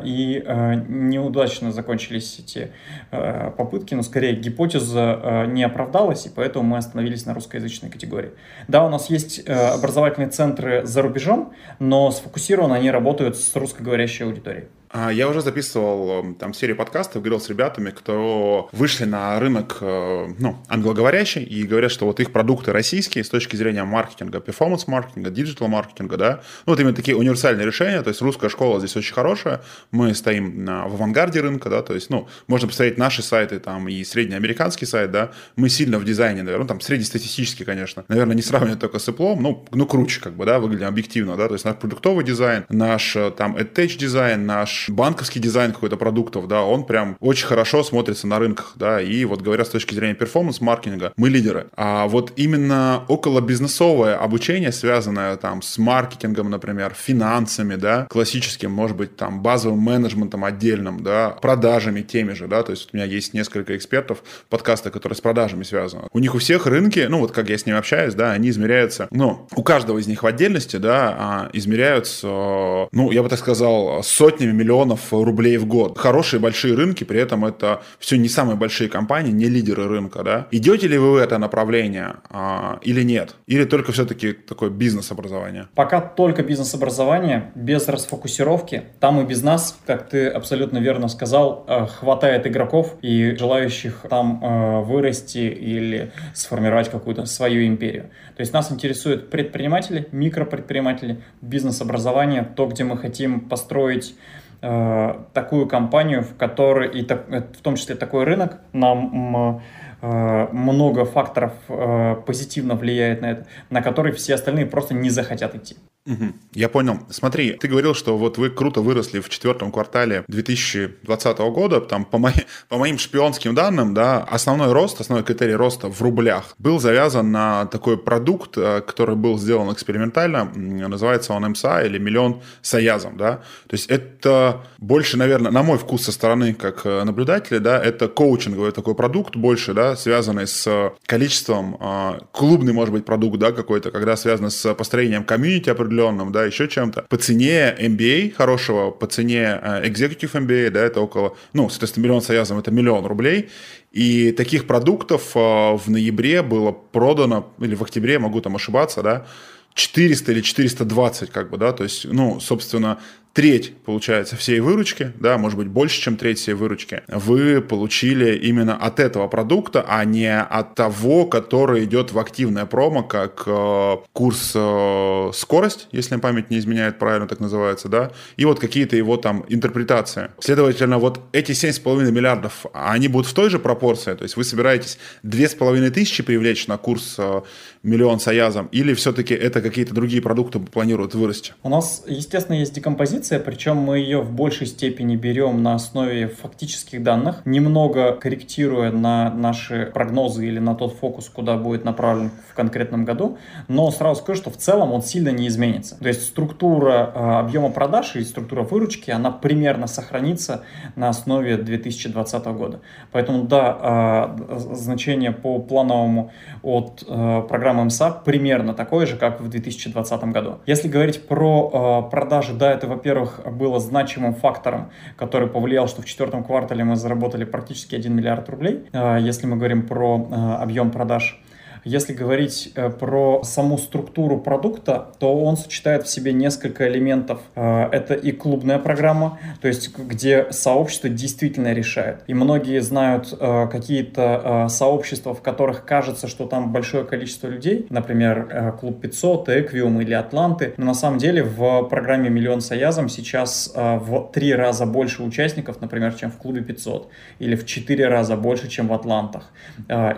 и 0.03 0.43
неудачно 0.87 1.71
закончились 1.71 2.39
эти 2.39 2.71
попытки, 3.11 3.93
но 3.93 4.03
скорее 4.03 4.35
гипотеза 4.35 5.45
не 5.47 5.63
оправдалась, 5.63 6.25
и 6.25 6.29
поэтому 6.29 6.65
мы 6.65 6.77
остановились 6.77 7.25
на 7.25 7.33
русскоязычной 7.33 7.89
категории. 7.89 8.31
Да, 8.67 8.85
у 8.85 8.89
нас 8.89 9.09
есть 9.09 9.47
образовательные 9.47 10.29
центры 10.29 10.85
за 10.85 11.01
рубежом, 11.01 11.53
но 11.79 12.11
сфокусированы 12.11 12.73
они 12.73 12.91
работают 12.91 13.37
с 13.37 13.55
русскоговорящей 13.55 14.25
аудиторией. 14.25 14.65
А, 14.89 15.11
я 15.11 15.27
уже 15.27 15.41
записывал 15.41 16.23
эм, 16.23 16.35
там 16.35 16.53
серию 16.53 16.75
подкастов, 16.75 17.21
говорил 17.21 17.39
с 17.39 17.49
ребятами, 17.49 17.89
кто 17.89 18.69
вышли 18.71 19.05
на 19.05 19.39
рынок 19.39 19.77
э, 19.81 20.27
ну, 20.37 20.57
англоговорящий 20.67 21.43
и 21.43 21.63
говорят, 21.63 21.91
что 21.91 22.05
вот 22.05 22.19
их 22.19 22.31
продукты 22.31 22.71
российские 22.71 23.23
с 23.23 23.29
точки 23.29 23.55
зрения 23.55 23.83
маркетинга, 23.83 24.39
performance-маркетинга, 24.39 25.29
digital-маркетинга, 25.29 26.17
да, 26.17 26.41
ну 26.65 26.73
вот 26.73 26.79
именно 26.79 26.95
такие 26.95 27.17
универсальные 27.17 27.65
решения, 27.65 28.01
то 28.01 28.09
есть 28.09 28.21
русская 28.21 28.49
школа 28.49 28.79
здесь 28.79 28.95
очень 28.95 29.13
хорошая, 29.13 29.61
мы 29.91 30.13
стоим 30.13 30.65
в 30.65 30.93
авангарде 30.93 31.41
рынка, 31.41 31.69
да, 31.69 31.81
то 31.81 31.93
есть, 31.93 32.09
ну, 32.09 32.27
можно 32.47 32.67
посмотреть 32.67 32.97
наши 32.97 33.21
сайты 33.21 33.59
там 33.59 33.87
и 33.89 34.03
среднеамериканский 34.03 34.87
сайт, 34.87 35.11
да, 35.11 35.31
мы 35.55 35.69
сильно 35.69 35.99
в 35.99 36.05
дизайне, 36.05 36.43
наверное, 36.43 36.63
ну, 36.63 36.67
там 36.67 36.81
среднестатистический, 36.81 37.63
конечно, 37.63 38.05
наверное, 38.07 38.35
не 38.35 38.41
сравнивать 38.41 38.79
только 38.79 38.99
с 38.99 39.07
Apple, 39.07 39.35
ну, 39.39 39.65
ну, 39.71 39.85
круче, 39.85 40.21
как 40.21 40.33
бы, 40.33 40.45
да, 40.45 40.59
выглядим 40.59 40.87
объективно, 40.87 41.35
да, 41.35 41.47
то 41.47 41.53
есть 41.53 41.65
наш 41.65 41.75
продуктовый 41.75 42.23
дизайн, 42.23 42.65
наш 42.69 43.15
э, 43.15 43.31
там 43.31 43.55
EdTech 43.57 43.97
дизайн, 43.97 44.45
наш 44.45 44.74
банковский 44.89 45.39
дизайн 45.39 45.71
какой-то 45.71 45.97
продуктов, 45.97 46.47
да, 46.47 46.61
он 46.61 46.85
прям 46.85 47.17
очень 47.19 47.47
хорошо 47.47 47.83
смотрится 47.83 48.27
на 48.27 48.39
рынках, 48.39 48.73
да, 48.75 49.01
и 49.01 49.25
вот 49.25 49.41
говоря 49.41 49.65
с 49.65 49.69
точки 49.69 49.93
зрения 49.93 50.15
перформанс-маркетинга, 50.15 51.13
мы 51.17 51.29
лидеры. 51.29 51.67
А 51.75 52.07
вот 52.07 52.33
именно 52.35 53.03
около 53.07 53.41
бизнесовое 53.41 54.17
обучение, 54.17 54.71
связанное 54.71 55.35
там 55.37 55.61
с 55.61 55.77
маркетингом, 55.77 56.49
например, 56.49 56.93
финансами, 56.95 57.75
да, 57.75 58.07
классическим, 58.09 58.71
может 58.71 58.97
быть, 58.97 59.15
там 59.15 59.41
базовым 59.41 59.79
менеджментом 59.79 60.43
отдельным, 60.43 61.03
да, 61.03 61.29
продажами 61.29 62.01
теми 62.01 62.33
же, 62.33 62.47
да, 62.47 62.63
то 62.63 62.71
есть 62.71 62.89
у 62.93 62.97
меня 62.97 63.05
есть 63.05 63.33
несколько 63.33 63.75
экспертов 63.75 64.23
подкаста, 64.49 64.91
которые 64.91 65.17
с 65.17 65.21
продажами 65.21 65.63
связаны. 65.63 66.03
У 66.11 66.19
них 66.19 66.35
у 66.35 66.39
всех 66.39 66.65
рынки, 66.65 67.05
ну 67.09 67.19
вот 67.19 67.31
как 67.31 67.49
я 67.49 67.57
с 67.57 67.65
ними 67.65 67.77
общаюсь, 67.77 68.13
да, 68.13 68.31
они 68.31 68.49
измеряются, 68.49 69.07
ну, 69.11 69.47
у 69.55 69.63
каждого 69.63 69.97
из 69.97 70.07
них 70.07 70.23
в 70.23 70.27
отдельности, 70.27 70.77
да, 70.77 71.15
а, 71.17 71.49
измеряются, 71.53 72.27
ну, 72.27 73.11
я 73.11 73.23
бы 73.23 73.29
так 73.29 73.39
сказал, 73.39 74.03
сотнями 74.03 74.51
миллионов 74.65 75.13
рублей 75.13 75.57
в 75.57 75.67
год. 75.67 75.97
Хорошие 75.97 76.39
большие 76.39 76.75
рынки, 76.75 77.03
при 77.03 77.19
этом 77.19 77.45
это 77.45 77.81
все 77.99 78.17
не 78.17 78.29
самые 78.29 78.55
большие 78.57 78.89
компании, 78.89 79.31
не 79.31 79.45
лидеры 79.45 79.87
рынка, 79.87 80.23
да. 80.23 80.47
Идете 80.51 80.87
ли 80.87 80.97
вы 80.97 81.11
в 81.11 81.15
это 81.17 81.37
направление 81.37 82.15
а, 82.29 82.79
или 82.81 83.03
нет? 83.03 83.35
Или 83.45 83.65
только 83.65 83.91
все-таки 83.91 84.33
такое 84.33 84.69
бизнес-образование? 84.69 85.67
Пока 85.75 86.01
только 86.01 86.43
бизнес-образование, 86.43 87.51
без 87.55 87.87
расфокусировки. 87.87 88.83
Там 88.99 89.21
и 89.21 89.25
без 89.25 89.43
нас, 89.43 89.77
как 89.85 90.09
ты 90.09 90.27
абсолютно 90.27 90.79
верно 90.79 91.07
сказал, 91.09 91.65
э, 91.67 91.85
хватает 91.85 92.47
игроков 92.47 92.95
и 93.01 93.35
желающих 93.37 94.05
там 94.09 94.43
э, 94.43 94.81
вырасти 94.81 95.37
или 95.37 96.11
сформировать 96.33 96.89
какую-то 96.89 97.25
свою 97.25 97.67
империю. 97.67 98.09
То 98.35 98.41
есть 98.41 98.53
нас 98.53 98.71
интересуют 98.71 99.29
предприниматели, 99.29 100.07
микропредприниматели, 100.11 101.21
бизнес-образование, 101.41 102.43
то, 102.55 102.65
где 102.65 102.83
мы 102.83 102.97
хотим 102.97 103.41
построить 103.41 104.15
такую 104.61 105.67
компанию, 105.67 106.21
в 106.23 106.35
которой, 106.37 106.89
и 106.89 107.03
так, 107.03 107.25
э, 107.29 107.41
в 107.41 107.61
том 107.61 107.75
числе 107.75 107.95
такой 107.95 108.23
рынок, 108.23 108.59
нам 108.73 109.61
э, 110.01 110.47
много 110.51 111.05
факторов 111.05 111.53
э, 111.69 112.15
позитивно 112.25 112.75
влияет 112.75 113.21
на 113.21 113.31
это, 113.31 113.45
на 113.69 113.81
который 113.81 114.11
все 114.11 114.35
остальные 114.35 114.65
просто 114.65 114.93
не 114.93 115.09
захотят 115.09 115.55
идти. 115.55 115.75
Угу. 116.07 116.33
Я 116.53 116.69
понял. 116.69 116.99
Смотри, 117.09 117.53
ты 117.53 117.67
говорил, 117.67 117.95
что 117.95 118.15
вот 118.15 118.37
вы 118.37 118.51
круто 118.51 118.81
выросли 118.81 119.19
в 119.19 119.29
четвертом 119.29 119.71
квартале 119.71 120.23
2020 120.27 121.37
года. 121.39 121.81
Там 121.81 122.05
по, 122.05 122.19
мои, 122.19 122.33
по 122.69 122.77
моим 122.77 122.99
шпионским 122.99 123.55
данным, 123.55 123.95
да, 123.95 124.23
основной 124.23 124.71
рост, 124.71 125.01
основной 125.01 125.25
критерий 125.25 125.55
роста 125.55 125.89
в 125.89 125.99
рублях 126.01 126.53
был 126.59 126.79
завязан 126.79 127.31
на 127.31 127.65
такой 127.65 127.97
продукт, 127.97 128.55
э, 128.55 128.81
который 128.81 129.15
был 129.15 129.39
сделан 129.39 129.73
экспериментально. 129.73 130.45
Называется 130.55 131.33
он 131.33 131.49
МСА 131.49 131.81
или 131.81 131.97
миллион 131.97 132.41
с 132.61 132.75
Аязом, 132.75 133.17
да. 133.17 133.37
То 133.67 133.73
есть 133.73 133.87
это 133.87 134.63
больше, 134.77 135.17
наверное, 135.17 135.51
на 135.51 135.63
мой 135.63 135.79
вкус 135.79 136.03
со 136.03 136.11
стороны 136.11 136.53
как 136.53 136.85
э, 136.85 137.03
наблюдателя, 137.03 137.59
да, 137.59 137.83
это 137.83 138.07
коучинговый 138.07 138.71
такой 138.71 138.93
продукт 138.93 139.35
больше, 139.35 139.73
да, 139.73 139.95
связанный 139.95 140.45
с 140.45 140.93
количеством, 141.07 141.77
э, 141.79 142.19
клубный, 142.31 142.73
может 142.73 142.93
быть, 142.93 143.05
продукт, 143.05 143.39
да, 143.39 143.51
какой-то, 143.51 143.89
когда 143.89 144.15
связано 144.15 144.51
с 144.51 144.71
построением 144.75 145.23
комьюнити 145.23 145.71
определенного 145.71 145.94
определенном, 145.95 146.31
да, 146.31 146.45
еще 146.45 146.67
чем-то. 146.67 147.05
По 147.09 147.17
цене 147.17 147.75
MBA 147.79 148.31
хорошего, 148.31 148.91
по 148.91 149.07
цене 149.07 149.59
э, 149.61 149.87
Executive 149.87 150.31
MBA, 150.31 150.69
да, 150.69 150.81
это 150.81 151.01
около, 151.01 151.35
ну, 151.53 151.69
соответственно, 151.69 152.03
миллион 152.03 152.21
союзом 152.21 152.59
это 152.59 152.71
миллион 152.71 153.05
рублей. 153.05 153.49
И 153.91 154.31
таких 154.31 154.67
продуктов 154.67 155.35
э, 155.35 155.39
в 155.39 155.89
ноябре 155.89 156.41
было 156.41 156.71
продано, 156.71 157.53
или 157.59 157.75
в 157.75 157.81
октябре, 157.81 158.19
могу 158.19 158.41
там 158.41 158.55
ошибаться, 158.55 159.01
да, 159.01 159.25
400 159.73 160.31
или 160.31 160.41
420, 160.41 161.31
как 161.31 161.49
бы, 161.49 161.57
да, 161.57 161.71
то 161.71 161.83
есть, 161.83 162.05
ну, 162.05 162.39
собственно, 162.39 162.99
треть, 163.35 163.75
получается, 163.83 164.37
всей 164.37 164.61
выручки, 164.61 165.11
да, 165.19 165.37
может 165.37 165.57
быть, 165.57 165.67
больше, 165.67 166.01
чем 166.01 166.15
треть 166.15 166.39
всей 166.39 166.53
выручки, 166.53 167.01
вы 167.09 167.61
получили 167.61 168.33
именно 168.37 168.77
от 168.77 169.01
этого 169.01 169.27
продукта, 169.27 169.85
а 169.85 170.05
не 170.05 170.39
от 170.39 170.73
того, 170.75 171.25
который 171.25 171.83
идет 171.83 172.13
в 172.13 172.17
активное 172.17 172.65
промо, 172.65 173.03
как 173.03 173.43
э, 173.45 173.97
курс 174.13 174.53
э, 174.55 175.31
скорость, 175.33 175.89
если 175.91 176.15
память 176.15 176.49
не 176.49 176.59
изменяет, 176.59 176.97
правильно 176.97 177.27
так 177.27 177.41
называется, 177.41 177.89
да, 177.89 178.11
и 178.37 178.45
вот 178.45 178.61
какие-то 178.61 178.95
его 178.95 179.17
там 179.17 179.43
интерпретации. 179.49 180.29
Следовательно, 180.39 180.97
вот 180.97 181.19
эти 181.33 181.51
7,5 181.51 182.09
миллиардов, 182.11 182.65
они 182.71 183.09
будут 183.09 183.27
в 183.27 183.33
той 183.33 183.49
же 183.49 183.59
пропорции, 183.59 184.13
то 184.13 184.23
есть 184.23 184.37
вы 184.37 184.45
собираетесь 184.45 184.97
2,5 185.25 185.89
тысячи 185.89 186.23
привлечь 186.23 186.67
на 186.67 186.77
курс 186.77 187.15
э, 187.17 187.41
миллион 187.83 188.21
с 188.21 188.29
Аязом, 188.29 188.69
или 188.71 188.93
все-таки 188.93 189.33
это 189.33 189.61
какие-то 189.61 189.93
другие 189.93 190.21
продукты 190.21 190.59
планируют 190.59 191.15
вырасти? 191.15 191.53
У 191.63 191.69
нас, 191.69 192.01
естественно, 192.07 192.57
есть 192.57 192.73
декомпозиция, 192.73 193.24
позиция, 193.25 193.39
причем 193.39 193.77
мы 193.77 193.97
ее 193.97 194.21
в 194.21 194.31
большей 194.31 194.67
степени 194.67 195.15
берем 195.15 195.63
на 195.63 195.75
основе 195.75 196.27
фактических 196.27 197.01
данных, 197.01 197.41
немного 197.45 198.13
корректируя 198.13 198.91
на 198.91 199.31
наши 199.31 199.89
прогнозы 199.93 200.47
или 200.47 200.59
на 200.59 200.75
тот 200.75 200.93
фокус, 200.93 201.29
куда 201.29 201.57
будет 201.57 201.85
направлен 201.85 202.29
в 202.49 202.53
конкретном 202.53 203.05
году. 203.05 203.37
Но 203.67 203.89
сразу 203.91 204.21
скажу, 204.21 204.41
что 204.41 204.49
в 204.51 204.57
целом 204.57 204.91
он 204.93 205.01
сильно 205.01 205.29
не 205.29 205.47
изменится. 205.47 205.97
То 205.99 206.07
есть 206.07 206.23
структура 206.23 207.11
э, 207.15 207.39
объема 207.39 207.69
продаж 207.71 208.15
и 208.15 208.23
структура 208.23 208.61
выручки, 208.61 209.11
она 209.11 209.31
примерно 209.31 209.87
сохранится 209.87 210.61
на 210.95 211.09
основе 211.09 211.57
2020 211.57 212.45
года. 212.45 212.79
Поэтому 213.11 213.43
да, 213.43 214.35
э, 214.49 214.57
значение 214.75 215.31
по 215.31 215.59
плановому 215.59 216.31
от 216.61 217.03
э, 217.07 217.41
программы 217.49 217.85
МСА 217.85 218.11
примерно 218.11 218.73
такое 218.73 219.05
же, 219.05 219.17
как 219.17 219.41
в 219.41 219.49
2020 219.49 220.23
году. 220.25 220.59
Если 220.67 220.87
говорить 220.87 221.27
про 221.27 222.03
продажи, 222.11 222.53
да, 222.53 222.71
это, 222.71 222.87
во-первых, 222.87 223.14
во-первых, 223.15 223.57
было 223.57 223.79
значимым 223.79 224.33
фактором, 224.33 224.89
который 225.15 225.47
повлиял, 225.47 225.87
что 225.87 226.01
в 226.01 226.05
четвертом 226.05 226.43
квартале 226.43 226.83
мы 226.83 226.95
заработали 226.95 227.45
практически 227.45 227.95
1 227.95 228.13
миллиард 228.13 228.49
рублей, 228.49 228.85
э, 228.91 229.17
если 229.21 229.47
мы 229.47 229.55
говорим 229.55 229.87
про 229.87 230.27
э, 230.29 230.63
объем 230.63 230.91
продаж. 230.91 231.41
Если 231.85 232.13
говорить 232.13 232.71
э, 232.75 232.89
про 232.89 233.43
саму 233.43 233.77
структуру 233.77 234.39
продукта, 234.39 235.11
то 235.19 235.39
он 235.39 235.55
сочетает 235.55 236.07
в 236.07 236.09
себе 236.09 236.33
несколько 236.33 236.87
элементов. 236.87 237.41
Э, 237.53 237.87
это 237.91 238.15
и 238.15 238.31
клубная 238.31 238.79
программа, 238.79 239.37
то 239.61 239.67
есть 239.67 239.95
где 239.95 240.47
сообщество 240.49 241.09
действительно 241.09 241.73
решает. 241.73 242.23
И 242.25 242.33
многие 242.33 242.81
знают 242.81 243.31
э, 243.39 243.67
какие-то 243.71 244.65
сообщества, 244.67 245.35
в 245.35 245.43
которых 245.43 245.85
кажется, 245.85 246.27
что 246.27 246.47
там 246.47 246.73
большое 246.73 247.05
количество 247.05 247.47
людей, 247.47 247.85
например, 247.91 248.75
клуб 248.79 249.01
500, 249.01 249.49
Эквиум 249.49 250.01
или 250.01 250.13
Атланты, 250.13 250.73
но 250.77 250.85
на 250.85 250.93
самом 250.95 251.19
деле 251.19 251.43
в 251.43 251.83
программе 251.83 252.29
«Миллион 252.31 252.61
с 252.61 252.71
Аязом» 252.71 253.09
сейчас 253.09 253.71
в 253.75 254.31
три 254.33 254.55
раза 254.55 254.87
больше 254.87 255.21
участников, 255.21 255.81
например, 255.81 256.13
чем 256.15 256.31
в 256.31 256.37
клубе 256.37 256.61
500, 256.61 257.09
или 257.37 257.55
в 257.55 257.65
четыре 257.65 258.07
раза 258.07 258.35
больше, 258.35 258.67
чем 258.69 258.87
в 258.87 258.93
Атлантах. 258.93 259.51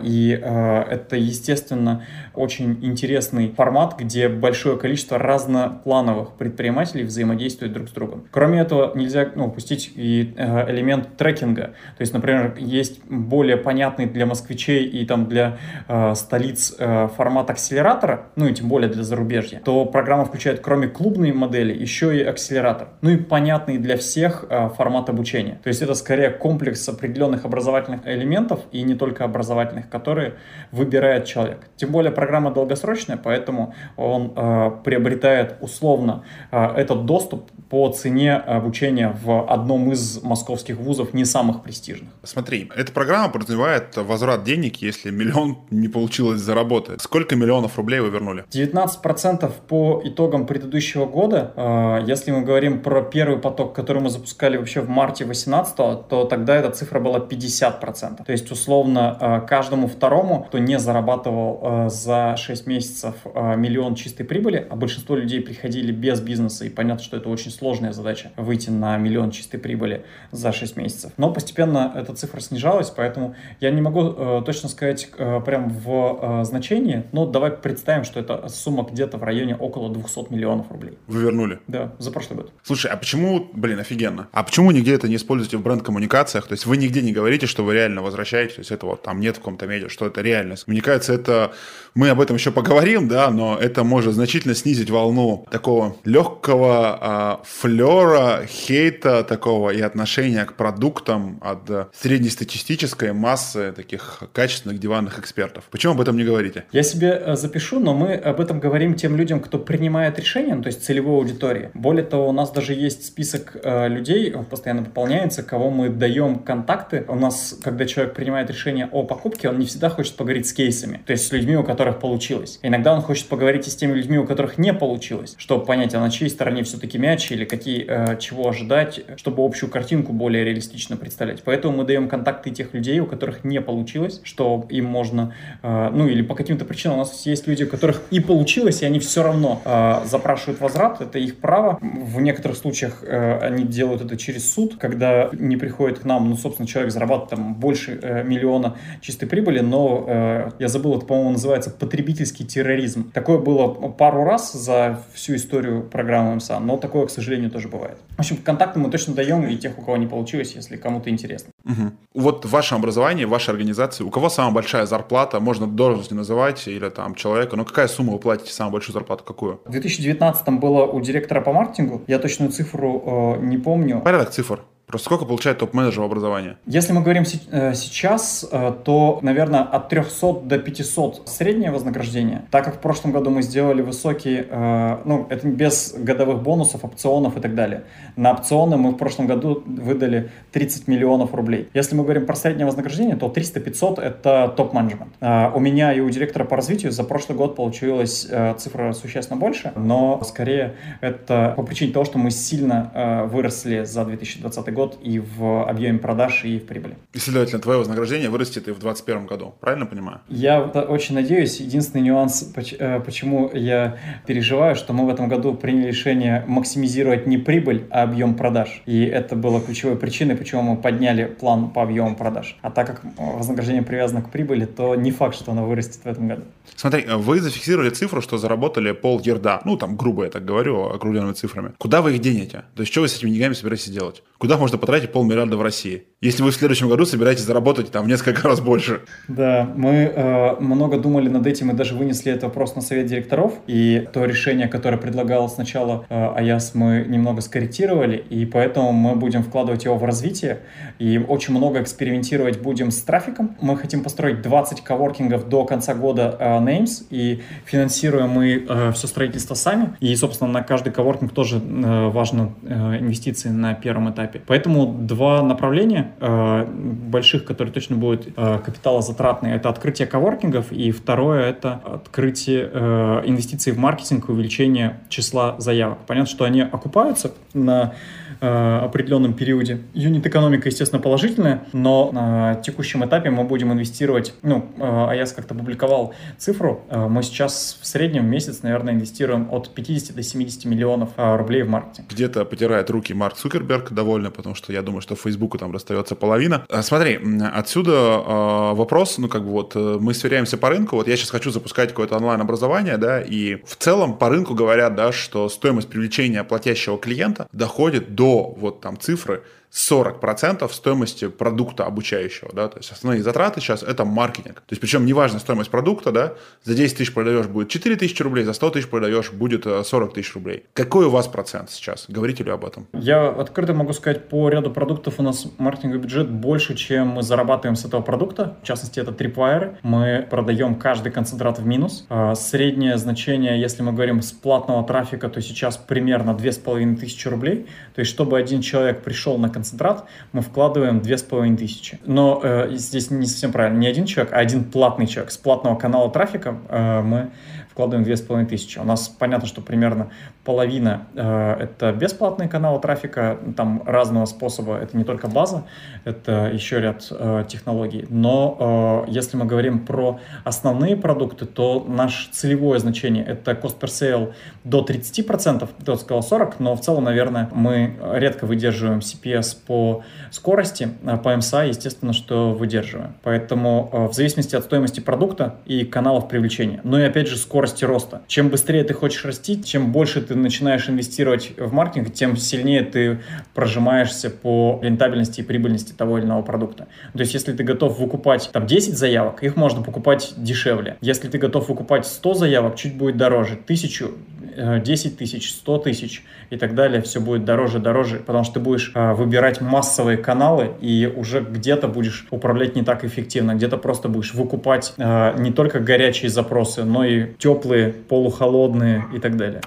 И 0.02 0.30
это, 0.32 1.16
естественно, 1.16 1.57
естественно, 1.58 2.06
очень 2.36 2.78
интересный 2.84 3.50
формат, 3.50 3.96
где 3.98 4.30
большое 4.30 4.78
количество 4.78 5.18
разноплановых 5.18 6.34
предпринимателей 6.34 7.04
взаимодействуют 7.04 7.74
друг 7.74 7.90
с 7.90 7.92
другом. 7.92 8.26
Кроме 8.32 8.60
этого, 8.60 8.96
нельзя 8.96 9.32
ну, 9.36 9.48
упустить 9.48 9.92
и 9.96 10.34
э, 10.38 10.72
элемент 10.72 11.18
трекинга. 11.18 11.74
То 11.98 12.02
есть, 12.02 12.14
например, 12.14 12.56
есть 12.60 13.04
более 13.06 13.58
понятный 13.58 14.06
для 14.06 14.26
москвичей 14.26 14.86
и 14.86 15.06
там 15.06 15.28
для 15.28 15.58
э, 15.88 16.14
столиц 16.16 16.76
э, 16.78 17.10
формат 17.18 17.50
акселератора, 17.50 18.28
ну 18.36 18.48
и 18.48 18.54
тем 18.54 18.70
более 18.70 18.90
для 18.90 19.04
зарубежья, 19.04 19.60
то 19.66 19.86
программа 19.86 20.26
включает 20.26 20.60
кроме 20.60 20.88
клубной 20.88 21.32
модели 21.32 21.74
еще 21.74 22.16
и 22.16 22.24
акселератор. 22.24 22.90
Ну 23.02 23.10
и 23.10 23.18
понятный 23.18 23.80
для 23.80 23.98
всех 23.98 24.46
э, 24.50 24.70
формат 24.78 25.10
обучения. 25.10 25.60
То 25.64 25.70
есть 25.70 25.82
это 25.82 25.96
скорее 25.96 26.30
комплекс 26.30 26.88
определенных 26.88 27.46
образовательных 27.46 28.02
элементов 28.06 28.60
и 28.72 28.84
не 28.84 28.94
только 28.94 29.24
образовательных, 29.24 29.90
которые 29.90 30.36
выбирает 30.72 31.26
человек. 31.26 31.47
Тем 31.76 31.92
более 31.92 32.12
программа 32.12 32.52
долгосрочная, 32.52 33.18
поэтому 33.18 33.74
он 33.96 34.34
э, 34.36 34.72
приобретает 34.84 35.56
условно 35.62 36.24
э, 36.52 36.76
этот 36.76 37.06
доступ 37.06 37.50
по 37.70 37.90
цене 37.90 38.36
обучения 38.36 39.16
в 39.24 39.52
одном 39.52 39.92
из 39.92 40.22
московских 40.24 40.78
вузов, 40.78 41.14
не 41.14 41.26
самых 41.26 41.64
престижных. 41.64 42.10
Смотри, 42.24 42.70
эта 42.76 42.92
программа 42.92 43.30
подразумевает 43.30 43.98
возврат 43.98 44.44
денег, 44.44 44.78
если 44.78 45.12
миллион 45.12 45.58
не 45.70 45.88
получилось 45.88 46.40
заработать. 46.40 47.02
Сколько 47.02 47.36
миллионов 47.36 47.78
рублей 47.78 48.00
вы 48.00 48.10
вернули? 48.10 48.46
19% 48.50 49.52
по 49.68 50.02
итогам 50.04 50.46
предыдущего 50.46 51.06
года. 51.06 51.54
Э, 51.56 52.04
если 52.06 52.32
мы 52.32 52.42
говорим 52.42 52.82
про 52.82 53.02
первый 53.02 53.40
поток, 53.40 53.74
который 53.74 54.02
мы 54.02 54.10
запускали 54.10 54.58
вообще 54.58 54.82
в 54.82 54.90
марте 54.90 55.26
2018, 55.26 55.76
то 55.76 56.28
тогда 56.30 56.56
эта 56.56 56.72
цифра 56.72 57.00
была 57.00 57.20
50%. 57.20 58.26
То 58.26 58.32
есть, 58.32 58.52
условно, 58.52 59.18
э, 59.20 59.48
каждому 59.48 59.88
второму, 59.88 60.44
кто 60.44 60.58
не 60.58 60.80
зарабатывал 60.80 61.37
э, 61.62 61.90
за 61.90 62.36
6 62.38 62.68
месяцев 62.68 63.16
миллион 63.26 63.96
чистой 63.96 64.24
прибыли, 64.24 64.66
а 64.70 64.76
большинство 64.76 65.16
людей 65.16 65.42
приходили 65.42 65.92
без 65.92 66.22
бизнеса, 66.22 66.66
и 66.66 66.70
понятно, 66.70 67.04
что 67.04 67.18
это 67.18 67.30
очень 67.30 67.52
сложная 67.52 67.94
задача 67.94 68.32
выйти 68.38 68.70
на 68.70 68.98
миллион 68.98 69.32
чистой 69.32 69.58
прибыли 69.58 70.06
за 70.32 70.52
6 70.52 70.78
месяцев. 70.78 71.12
Но 71.18 71.32
постепенно 71.32 71.94
эта 71.96 72.14
цифра 72.14 72.40
снижалась, 72.40 72.90
поэтому 72.90 73.36
я 73.60 73.72
не 73.72 73.82
могу 73.82 74.14
э, 74.18 74.42
точно 74.46 74.70
сказать 74.70 75.10
э, 75.18 75.42
прям 75.46 75.70
в 75.70 76.42
э, 76.42 76.44
значении, 76.46 77.04
но 77.12 77.26
давай 77.26 77.52
представим, 77.52 78.04
что 78.04 78.20
это 78.20 78.48
сумма 78.50 78.88
где-то 78.90 79.18
в 79.18 79.24
районе 79.24 79.56
около 79.56 79.94
200 79.94 80.32
миллионов 80.32 80.72
рублей. 80.72 80.98
Вы 81.08 81.22
вернули? 81.22 81.60
Да, 81.68 81.94
за 82.00 82.12
прошлый 82.12 82.38
год. 82.38 82.52
Слушай, 82.64 82.92
а 82.92 82.98
почему, 82.98 83.50
блин, 83.54 83.80
офигенно. 83.80 84.28
А 84.32 84.44
почему 84.44 84.72
нигде 84.72 84.94
это 84.94 85.08
не 85.08 85.16
используете 85.16 85.58
в 85.58 85.62
бренд-коммуникациях? 85.62 86.48
То 86.48 86.54
есть 86.54 86.66
вы 86.66 86.78
нигде 86.78 87.02
не 87.02 87.12
говорите, 87.12 87.48
что 87.48 87.64
вы 87.64 87.74
реально 87.74 88.02
возвращаете, 88.02 88.56
то 88.56 88.60
есть 88.62 88.72
это 88.72 88.86
вот 88.86 89.04
там 89.04 89.20
нет 89.20 89.36
в 89.36 89.40
каком-то 89.40 89.68
медиа, 89.68 89.90
что 89.90 90.06
это 90.08 90.22
реальность. 90.22 90.66
Коммуникация 90.66 91.17
это, 91.18 91.54
мы 91.94 92.10
об 92.10 92.22
этом 92.22 92.36
еще 92.36 92.52
поговорим, 92.52 93.08
да, 93.08 93.30
но 93.30 93.58
это 93.58 93.84
может 93.84 94.14
значительно 94.14 94.56
снизить 94.56 94.90
волну 94.90 95.46
такого 95.50 95.96
легкого 96.06 96.98
а, 97.00 97.42
флера, 97.44 98.46
хейта 98.48 99.24
такого 99.24 99.72
и 99.72 99.82
отношения 99.82 100.46
к 100.46 100.54
продуктам 100.54 101.40
от 101.42 101.94
среднестатистической 102.00 103.14
массы 103.14 103.74
таких 103.76 104.24
качественных 104.34 104.80
диванных 104.80 105.20
экспертов. 105.20 105.66
Почему 105.72 105.94
об 105.94 106.02
этом 106.02 106.18
не 106.18 106.24
говорите? 106.24 106.66
Я 106.72 106.84
себе 106.84 107.22
э, 107.26 107.36
запишу, 107.36 107.80
но 107.80 107.94
мы 107.94 108.14
об 108.14 108.40
этом 108.40 108.60
говорим 108.60 108.94
тем 108.94 109.16
людям, 109.16 109.40
кто 109.40 109.58
принимает 109.58 110.20
решения, 110.20 110.56
ну, 110.56 110.62
то 110.62 110.68
есть 110.68 110.84
целевой 110.84 111.18
аудитории. 111.18 111.72
Более 111.74 112.06
того, 112.06 112.30
у 112.30 112.32
нас 112.32 112.52
даже 112.52 112.74
есть 112.74 113.06
список 113.06 113.58
э, 113.64 113.88
людей, 113.88 114.34
он 114.34 114.46
постоянно 114.46 114.84
пополняется, 114.84 115.44
кого 115.44 115.70
мы 115.70 115.90
даем 115.90 116.40
контакты. 116.40 117.06
У 117.08 117.16
нас, 117.16 117.58
когда 117.64 117.86
человек 117.86 118.14
принимает 118.14 118.50
решение 118.50 118.88
о 118.92 119.04
покупке, 119.04 119.50
он 119.50 119.60
не 119.60 119.66
всегда 119.66 119.90
хочет 119.90 120.16
поговорить 120.16 120.48
с 120.48 120.54
кейсами, 120.54 121.02
то 121.08 121.12
есть 121.14 121.26
с 121.26 121.32
людьми, 121.32 121.56
у 121.56 121.64
которых 121.64 122.00
получилось. 122.00 122.60
Иногда 122.62 122.94
он 122.94 123.02
хочет 123.02 123.28
поговорить 123.28 123.66
и 123.66 123.70
с 123.70 123.76
теми 123.76 123.94
людьми, 123.94 124.18
у 124.18 124.26
которых 124.26 124.58
не 124.58 124.74
получилось, 124.74 125.36
чтобы 125.38 125.64
понять, 125.64 125.96
а 125.96 126.02
на 126.02 126.12
чьей 126.12 126.30
стороне 126.30 126.64
все-таки 126.64 126.98
мяч 126.98 127.32
или 127.32 127.46
какие, 127.46 127.86
э, 127.88 128.18
чего 128.20 128.50
ожидать, 128.50 129.00
чтобы 129.16 129.46
общую 129.46 129.70
картинку 129.70 130.12
более 130.12 130.44
реалистично 130.44 130.98
представлять. 130.98 131.44
Поэтому 131.44 131.78
мы 131.78 131.84
даем 131.86 132.10
контакты 132.10 132.52
тех 132.52 132.74
людей, 132.74 133.00
у 133.00 133.06
которых 133.06 133.46
не 133.46 133.62
получилось, 133.62 134.20
что 134.24 134.66
им 134.70 134.86
можно, 134.86 135.34
э, 135.64 135.90
ну 135.94 136.08
или 136.08 136.22
по 136.22 136.36
каким-то 136.36 136.66
причинам 136.66 136.98
у 136.98 137.00
нас 137.00 137.26
есть 137.26 137.48
люди, 137.48 137.64
у 137.64 137.70
которых 137.70 138.02
и 138.12 138.20
получилось, 138.20 138.82
и 138.82 138.86
они 138.86 139.00
все 139.00 139.24
равно 139.24 139.62
э, 139.64 140.02
запрашивают 140.06 140.60
возврат, 140.60 141.00
это 141.00 141.20
их 141.20 141.38
право. 141.38 141.80
В 141.82 142.20
некоторых 142.20 142.58
случаях 142.58 143.02
э, 143.04 143.40
они 143.40 143.64
делают 143.64 144.02
это 144.02 144.18
через 144.18 144.54
суд, 144.54 144.76
когда 144.78 145.30
не 145.32 145.56
приходит 145.56 146.00
к 146.00 146.04
нам, 146.04 146.30
ну, 146.30 146.36
собственно, 146.36 146.68
человек 146.68 146.92
зарабатывает 146.92 147.30
там 147.30 147.56
больше 147.56 147.98
э, 148.02 148.24
миллиона 148.24 148.76
чистой 149.00 149.28
прибыли, 149.28 149.62
но 149.62 150.04
э, 150.06 150.52
я 150.60 150.68
забыл, 150.68 150.97
это, 150.98 151.06
по-моему, 151.06 151.32
называется 151.32 151.70
потребительский 151.70 152.46
терроризм. 152.46 153.12
Такое 153.12 153.38
было 153.38 153.68
пару 153.68 154.24
раз 154.24 154.54
за 154.54 155.02
всю 155.14 155.36
историю 155.36 155.84
программы 155.84 156.36
МСА, 156.36 156.60
но 156.60 156.78
такое, 156.78 157.06
к 157.06 157.10
сожалению, 157.10 157.52
тоже 157.52 157.68
бывает. 157.68 157.98
В 158.16 158.20
общем, 158.20 158.38
контакты 158.38 158.80
мы 158.80 158.90
точно 158.90 159.14
даем 159.14 159.48
и 159.48 159.56
тех, 159.56 159.78
у 159.78 159.82
кого 159.82 159.98
не 159.98 160.08
получилось, 160.08 160.54
если 160.56 160.78
кому-то 160.78 161.10
интересно. 161.10 161.52
Угу. 161.66 161.92
Вот 162.16 162.46
в 162.46 162.50
вашем 162.50 162.78
образовании, 162.80 163.26
в 163.26 163.30
вашей 163.30 163.52
организации, 163.52 164.04
у 164.04 164.10
кого 164.10 164.30
самая 164.30 164.54
большая 164.54 164.86
зарплата, 164.86 165.40
можно 165.40 165.68
должность 165.68 166.12
не 166.12 166.18
называть, 166.18 166.68
или 166.68 166.90
там 166.90 167.16
человека, 167.16 167.56
но 167.56 167.66
какая 167.66 167.88
сумма 167.88 168.14
вы 168.14 168.20
платите 168.20 168.52
самую 168.52 168.74
большую 168.74 168.94
зарплату, 168.94 169.24
какую? 169.24 169.62
В 169.66 169.72
2019 169.72 170.50
было 170.60 170.86
у 170.86 171.00
директора 171.02 171.42
по 171.42 171.54
маркетингу, 171.54 172.02
я 172.08 172.20
точную 172.20 172.52
цифру 172.52 173.38
э, 173.38 173.46
не 173.46 173.58
помню. 173.58 174.02
Порядок 174.02 174.32
цифр. 174.32 174.62
Просто 174.88 175.08
сколько 175.08 175.26
получает 175.26 175.58
топ-менеджер 175.58 176.00
в 176.00 176.06
образовании? 176.06 176.56
Если 176.66 176.94
мы 176.94 177.02
говорим 177.02 177.24
э, 177.52 177.74
сейчас, 177.74 178.48
э, 178.50 178.74
то, 178.86 179.20
наверное, 179.22 179.64
от 179.64 179.90
300 179.90 180.44
до 180.46 180.60
500 180.60 181.28
среднее 181.28 181.72
вознаграждение. 181.72 182.44
Так 182.52 182.64
как 182.64 182.76
в 182.76 182.80
прошлом 182.80 183.12
году 183.12 183.30
мы 183.30 183.42
сделали 183.42 183.82
высокие, 183.82 184.48
э, 184.50 184.98
ну, 185.04 185.28
это 185.30 185.46
без 185.46 185.94
годовых 185.94 186.42
бонусов, 186.42 186.86
опционов 186.86 187.36
и 187.36 187.42
так 187.42 187.54
далее. 187.54 187.84
На 188.16 188.32
опционы 188.32 188.78
мы 188.78 188.92
в 188.92 188.96
прошлом 188.96 189.28
году 189.28 189.62
выдали 189.66 190.30
30 190.54 190.88
миллионов 190.88 191.34
рублей. 191.34 191.68
Если 191.74 191.94
мы 191.94 192.04
говорим 192.04 192.26
про 192.26 192.38
среднее 192.38 192.66
вознаграждение, 192.66 193.18
то 193.18 193.28
300-500 193.28 194.02
это 194.02 194.54
топ-менеджмент. 194.56 195.12
У 195.20 195.60
меня 195.60 195.92
и 195.92 196.00
у 196.00 196.10
директора 196.10 196.46
по 196.46 196.56
развитию 196.56 196.94
за 196.94 197.04
прошлый 197.04 197.38
год 197.38 197.58
получилась 197.58 198.26
цифра 198.58 198.94
существенно 198.94 199.38
больше, 199.38 199.74
но 199.76 200.22
скорее 200.24 200.76
это 201.02 201.54
по 201.58 201.64
причине 201.64 201.92
того, 201.92 202.06
что 202.06 202.18
мы 202.20 202.32
сильно 202.32 203.28
выросли 203.30 203.84
за 203.84 204.06
2020 204.06 204.74
год 204.74 204.77
год 204.78 205.00
и 205.02 205.20
в 205.20 205.68
объеме 205.68 205.98
продаж, 205.98 206.46
и 206.46 206.60
в 206.60 206.66
прибыли. 206.68 206.96
И, 207.14 207.18
следовательно, 207.18 207.60
твое 207.62 207.80
вознаграждение 207.80 208.30
вырастет 208.30 208.68
и 208.68 208.72
в 208.72 208.80
2021 208.80 209.26
году, 209.26 209.56
правильно 209.60 209.88
понимаю? 209.88 210.20
Я 210.30 210.62
очень 210.62 211.16
надеюсь. 211.16 211.60
Единственный 211.60 212.04
нюанс, 212.04 212.54
э, 212.56 213.00
почему 213.00 213.50
я 213.54 213.98
переживаю, 214.28 214.76
что 214.76 214.94
мы 214.94 215.06
в 215.06 215.10
этом 215.10 215.28
году 215.28 215.56
приняли 215.56 215.88
решение 215.88 216.44
максимизировать 216.48 217.26
не 217.26 217.38
прибыль, 217.38 217.88
а 217.90 218.04
объем 218.04 218.36
продаж. 218.36 218.84
И 218.86 219.04
это 219.04 219.36
было 219.36 219.60
ключевой 219.60 219.96
причиной, 219.96 220.36
почему 220.36 220.62
мы 220.62 220.78
подняли 220.78 221.26
план 221.26 221.72
по 221.72 221.82
объему 221.82 222.16
продаж. 222.16 222.58
А 222.62 222.70
так 222.70 222.88
как 222.88 223.02
вознаграждение 223.18 223.84
привязано 223.84 224.22
к 224.22 224.30
прибыли, 224.30 224.66
то 224.66 224.96
не 224.96 225.12
факт, 225.12 225.36
что 225.36 225.52
оно 225.52 225.66
вырастет 225.66 226.02
в 226.04 226.08
этом 226.08 226.28
году. 226.28 226.44
Смотри, 226.76 227.06
вы 227.08 227.40
зафиксировали 227.42 227.90
цифру, 227.90 228.22
что 228.22 228.38
заработали 228.38 228.92
пол 228.92 229.20
ерда. 229.20 229.62
Ну, 229.66 229.78
там, 229.78 229.98
грубо 229.98 230.26
я 230.26 230.30
так 230.30 230.46
говорю, 230.46 230.84
округленными 230.84 231.34
цифрами. 231.34 231.72
Куда 231.78 232.02
вы 232.02 232.14
их 232.14 232.22
денете? 232.22 232.66
То 232.76 232.82
есть, 232.82 232.92
что 232.92 233.02
вы 233.02 233.08
с 233.08 233.18
этими 233.18 233.32
деньгами 233.32 233.54
собираетесь 233.54 233.90
делать? 233.90 234.24
Куда 234.38 234.58
можно 234.58 234.67
потратить 234.76 235.12
полмиллиарда 235.12 235.56
в 235.56 235.62
России? 235.62 236.04
Если 236.20 236.42
вы 236.42 236.50
в 236.50 236.56
следующем 236.56 236.90
году 236.90 237.06
собираетесь 237.06 237.44
заработать 237.44 237.92
там 237.92 238.08
несколько 238.08 238.48
раз 238.48 238.60
больше. 238.60 239.02
Да, 239.28 239.72
мы 239.76 240.12
э, 240.14 240.60
много 240.60 240.98
думали 240.98 241.30
над 241.30 241.46
этим 241.46 241.72
и 241.72 241.74
даже 241.74 241.96
вынесли 241.96 242.32
этот 242.32 242.46
вопрос 242.46 242.76
на 242.76 242.82
совет 242.82 243.06
директоров. 243.06 243.54
И 243.68 244.08
то 244.12 244.26
решение, 244.26 244.68
которое 244.68 244.98
предлагал 244.98 245.48
сначала 245.48 246.06
э, 246.10 246.28
АЯС, 246.36 246.74
мы 246.74 247.06
немного 247.08 247.42
скорректировали, 247.42 248.18
и 248.18 248.46
поэтому 248.46 248.92
мы 248.92 249.16
будем 249.16 249.44
вкладывать 249.44 249.86
его 249.86 249.96
в 249.96 250.04
развитие. 250.04 250.62
И 250.98 251.18
очень 251.20 251.56
много 251.56 251.82
экспериментировать 251.82 252.60
будем 252.60 252.90
с 252.90 253.02
трафиком. 253.04 253.56
Мы 253.62 253.78
хотим 253.78 254.04
построить 254.04 254.42
20 254.42 254.82
коворкингов 254.82 255.48
до 255.48 255.66
конца 255.66 255.94
года 255.94 256.36
э, 256.40 256.58
Names, 256.58 257.06
и 257.12 257.44
финансируем 257.66 258.30
мы 258.30 258.66
э, 258.68 258.92
все 258.94 259.08
строительство 259.08 259.54
сами. 259.54 259.96
И, 260.00 260.16
собственно, 260.16 260.52
на 260.52 260.64
каждый 260.64 260.92
коворкинг 260.92 261.32
тоже 261.32 261.58
э, 261.58 262.10
важно 262.10 262.54
э, 262.64 262.98
инвестиции 263.00 263.50
на 263.50 263.76
первом 263.76 264.10
этапе. 264.12 264.42
Поэтому 264.46 264.57
два 264.66 265.42
направления 265.42 266.12
э, 266.20 266.66
больших, 266.66 267.46
которые 267.46 267.74
точно 267.74 267.96
будут 267.96 268.28
э, 268.36 268.60
капиталозатратные, 268.64 269.56
это 269.56 269.70
открытие 269.70 270.08
коворкингов, 270.08 270.72
и 270.72 270.92
второе 270.92 271.44
это 271.44 271.82
открытие 271.86 272.70
э, 272.72 273.24
инвестиций 273.26 273.74
в 273.74 273.78
маркетинг 273.78 274.30
и 274.30 274.32
увеличение 274.32 275.00
числа 275.10 275.56
заявок. 275.60 276.00
Понятно, 276.08 276.30
что 276.30 276.46
они 276.46 276.62
окупаются 276.62 277.32
на 277.54 277.94
Э, 278.40 278.82
определенном 278.84 279.34
периоде. 279.34 279.82
Юнит-экономика, 279.96 280.70
естественно, 280.70 281.02
положительная, 281.02 281.64
но 281.74 282.12
на 282.12 282.56
текущем 282.56 283.04
этапе 283.04 283.32
мы 283.32 283.44
будем 283.44 283.74
инвестировать, 283.74 284.36
ну, 284.44 284.70
э, 284.78 285.08
АЯС 285.10 285.32
как-то 285.32 285.56
публиковал 285.56 286.14
цифру, 286.38 286.82
э, 286.90 287.08
мы 287.08 287.24
сейчас 287.24 287.80
в 287.82 287.88
среднем 287.88 288.26
в 288.26 288.30
месяц, 288.30 288.62
наверное, 288.62 288.94
инвестируем 288.94 289.48
от 289.52 289.74
50 289.74 290.16
до 290.16 290.22
70 290.22 290.66
миллионов 290.66 291.10
рублей 291.18 291.64
в 291.64 291.70
маркетинг. 291.70 292.12
Где-то 292.12 292.46
потирает 292.46 292.92
руки 292.92 293.14
Марк 293.14 293.36
Цукерберг, 293.38 293.92
довольный 293.92 294.30
довольны, 294.30 294.30
потому 294.48 294.56
что 294.56 294.72
я 294.72 294.82
думаю, 294.82 295.02
что 295.02 295.16
Фейсбуку 295.16 295.58
там 295.58 295.74
расстается 295.74 296.16
половина. 296.16 296.66
А, 296.70 296.82
смотри, 296.82 297.20
отсюда 297.54 297.92
э, 297.92 298.74
вопрос, 298.76 299.18
ну 299.18 299.28
как 299.28 299.44
бы 299.44 299.52
вот 299.52 299.76
э, 299.76 299.98
мы 300.00 300.14
сверяемся 300.14 300.58
по 300.58 300.70
рынку, 300.70 300.96
вот 300.96 301.10
я 301.10 301.18
сейчас 301.18 301.32
хочу 301.32 301.52
запускать 301.52 301.90
какое-то 301.90 302.16
онлайн-образование, 302.16 302.98
да, 302.98 303.22
и 303.22 303.56
в 303.66 303.76
целом 303.76 304.18
по 304.18 304.30
рынку 304.30 304.54
говорят, 304.54 304.96
да, 304.96 305.12
что 305.12 305.50
стоимость 305.50 305.90
привлечения 305.90 306.46
платящего 306.46 306.98
клиента 306.98 307.50
доходит 307.52 308.16
до 308.16 308.56
вот 308.58 308.80
там 308.80 308.98
цифры 308.98 309.44
40% 309.72 310.72
стоимости 310.72 311.28
продукта 311.28 311.86
обучающего, 311.86 312.52
да, 312.54 312.68
то 312.68 312.78
есть 312.78 312.92
основные 312.92 313.24
затраты 313.24 313.62
сейчас 313.62 313.84
это 313.84 314.06
маркетинг. 314.06 314.56
То 314.56 314.72
есть 314.72 314.82
причем 314.82 315.06
неважно 315.06 315.40
стоимость 315.40 315.70
продукта, 315.70 316.12
да, 316.12 316.34
за 316.64 316.76
10 316.76 316.98
тысяч 316.98 317.14
продаешь 317.14 317.48
будет 317.48 317.70
4 317.70 317.96
тысячи 317.96 318.22
рублей, 318.22 318.44
за 318.46 318.54
100 318.54 318.70
тысяч 318.72 318.88
продаешь 318.90 319.32
будет 319.32 319.66
40 319.66 320.12
э, 320.12 320.14
тысяч 320.14 320.34
рублей. 320.34 320.66
Какой 320.74 321.06
у 321.06 321.10
вас 321.10 321.28
процент 321.28 321.70
сейчас? 321.70 322.06
Говорите 322.08 322.44
ли 322.44 322.52
об 322.52 322.66
этом? 322.66 322.88
Я 322.94 323.28
открыто 323.30 323.74
могу 323.74 323.94
сказать, 323.94 324.30
по 324.30 324.50
ряду 324.50 324.72
продуктов 324.72 325.16
у 325.20 325.24
нас 325.24 325.48
маркетинговый 325.58 326.02
бюджет 326.02 326.30
больше, 326.30 326.76
чем 326.76 327.10
мы 327.10 327.24
зарабатываем 327.24 327.76
с 327.76 327.86
этого 327.86 328.02
продукта. 328.02 328.58
В 328.64 328.66
частности, 328.66 329.00
это 329.00 329.12
Tripwire. 329.12 329.78
Мы 329.84 330.26
продаем 330.30 330.76
каждый 330.76 331.12
концентрат 331.12 331.60
в 331.60 331.66
минус. 331.66 332.06
А, 332.10 332.36
среднее 332.36 332.98
значение, 332.98 333.60
если 333.60 333.84
мы 333.84 333.92
говорим 333.92 334.22
с 334.22 334.32
платного 334.32 334.84
трафика, 334.86 335.30
то 335.30 335.42
сейчас 335.42 335.78
примерно 335.78 336.34
2500 336.34 337.32
рублей. 337.32 337.68
То 337.96 338.00
есть, 338.00 338.12
чтобы 338.12 338.38
один 338.38 338.62
человек 338.62 339.04
пришел 339.04 339.38
на 339.38 339.50
концентрат, 339.58 340.06
мы 340.34 340.42
вкладываем 340.42 341.02
2500. 341.02 342.00
Но 342.06 342.40
э, 342.44 342.70
здесь 342.76 343.10
не 343.10 343.26
совсем 343.26 343.52
правильно. 343.52 343.80
Не 343.80 343.88
один 343.88 344.06
человек, 344.06 344.34
а 344.34 344.38
один 344.38 344.64
платный 344.64 345.08
человек. 345.08 345.32
С 345.32 345.38
платного 345.38 345.76
канала 345.76 346.12
трафика 346.12 346.58
э, 346.70 347.02
мы 347.02 347.32
вкладываем 347.78 348.06
2500. 348.06 348.82
У 348.82 348.88
нас 348.88 349.08
понятно, 349.08 349.48
что 349.48 349.62
примерно 349.62 350.10
половина 350.44 351.06
э, 351.14 351.58
это 351.60 351.92
бесплатные 351.92 352.50
каналы 352.50 352.80
трафика, 352.80 353.38
там 353.56 353.84
разного 353.86 354.26
способа, 354.26 354.78
это 354.78 354.98
не 354.98 355.04
только 355.04 355.28
база, 355.28 355.64
это 356.04 356.50
еще 356.52 356.80
ряд 356.80 357.06
э, 357.12 357.44
технологий. 357.48 358.08
Но 358.10 359.06
э, 359.08 359.12
если 359.12 359.38
мы 359.38 359.46
говорим 359.46 359.86
про 359.86 360.20
основные 360.44 360.96
продукты, 360.96 361.46
то 361.46 361.86
наше 361.88 362.32
целевое 362.32 362.80
значение 362.80 363.24
это 363.24 363.52
cost 363.52 363.78
per 363.80 363.90
sale 363.90 364.34
до 364.64 364.84
30%, 364.84 365.70
ты 365.86 365.92
вот 365.92 366.02
сказал 366.02 366.24
40, 366.24 366.60
но 366.60 366.76
в 366.76 366.82
целом, 366.82 367.04
наверное, 367.04 367.48
мы 367.54 367.96
редко 368.14 368.46
выдерживаем 368.46 369.00
CPS 369.00 369.56
по 369.68 370.04
скорости, 370.32 370.90
а 371.06 371.18
по 371.18 371.30
MSA, 371.30 371.68
естественно, 371.68 372.14
что 372.14 372.54
выдерживаем. 372.54 373.14
Поэтому 373.22 373.92
э, 373.94 374.08
в 374.08 374.14
зависимости 374.14 374.56
от 374.56 374.64
стоимости 374.64 375.00
продукта 375.00 375.58
и 375.68 375.86
каналов 375.86 376.28
привлечения, 376.28 376.82
ну 376.84 376.98
и 376.98 377.04
опять 377.04 377.28
же 377.28 377.38
скорость 377.38 377.67
скорости 377.68 377.86
роста. 377.86 378.22
Чем 378.28 378.50
быстрее 378.50 378.84
ты 378.84 378.94
хочешь 378.94 379.24
расти, 379.26 379.62
чем 379.64 379.92
больше 379.92 380.22
ты 380.22 380.36
начинаешь 380.36 380.90
инвестировать 380.90 381.52
в 381.58 381.72
маркетинг, 381.74 382.14
тем 382.14 382.38
сильнее 382.38 382.82
ты 382.82 383.20
прожимаешься 383.54 384.30
по 384.30 384.80
рентабельности 384.82 385.42
и 385.42 385.44
прибыльности 385.44 385.94
того 385.94 386.18
или 386.18 386.26
иного 386.26 386.42
продукта. 386.42 386.88
То 387.14 387.20
есть, 387.20 387.34
если 387.34 387.54
ты 387.54 387.64
готов 387.64 388.00
выкупать 388.00 388.50
там 388.52 388.66
10 388.66 388.98
заявок, 388.98 389.44
их 389.44 389.56
можно 389.56 389.84
покупать 389.84 390.34
дешевле. 390.38 390.98
Если 391.02 391.28
ты 391.28 391.38
готов 391.38 391.70
выкупать 391.70 392.06
100 392.06 392.34
заявок, 392.34 392.76
чуть 392.76 392.96
будет 392.96 393.18
дороже. 393.18 393.58
Тысячу 393.66 394.12
10 394.58 395.14
э, 395.14 395.16
тысяч, 395.16 395.52
100 395.52 395.78
тысяч 395.80 396.24
и 396.50 396.58
так 396.58 396.76
далее, 396.76 397.02
все 397.02 397.20
будет 397.20 397.46
дороже, 397.46 397.80
дороже, 397.80 398.18
потому 398.18 398.44
что 398.44 398.56
ты 398.56 398.60
будешь 398.60 398.92
э, 398.94 399.14
выбирать 399.14 399.62
массовые 399.62 400.18
каналы 400.18 400.72
и 400.82 401.12
уже 401.16 401.42
где-то 401.42 401.88
будешь 401.88 402.28
управлять 402.32 402.76
не 402.76 402.84
так 402.84 403.06
эффективно, 403.06 403.56
где-то 403.56 403.78
просто 403.78 404.10
будешь 404.10 404.34
выкупать 404.34 404.94
э, 404.98 405.36
не 405.38 405.52
только 405.52 405.80
горячие 405.80 406.30
запросы, 406.30 406.84
но 406.84 407.06
и 407.06 407.34
теплые, 407.38 407.94
полухолодные 407.94 409.06
и 409.16 409.20
так 409.20 409.38
далее. 409.38 409.62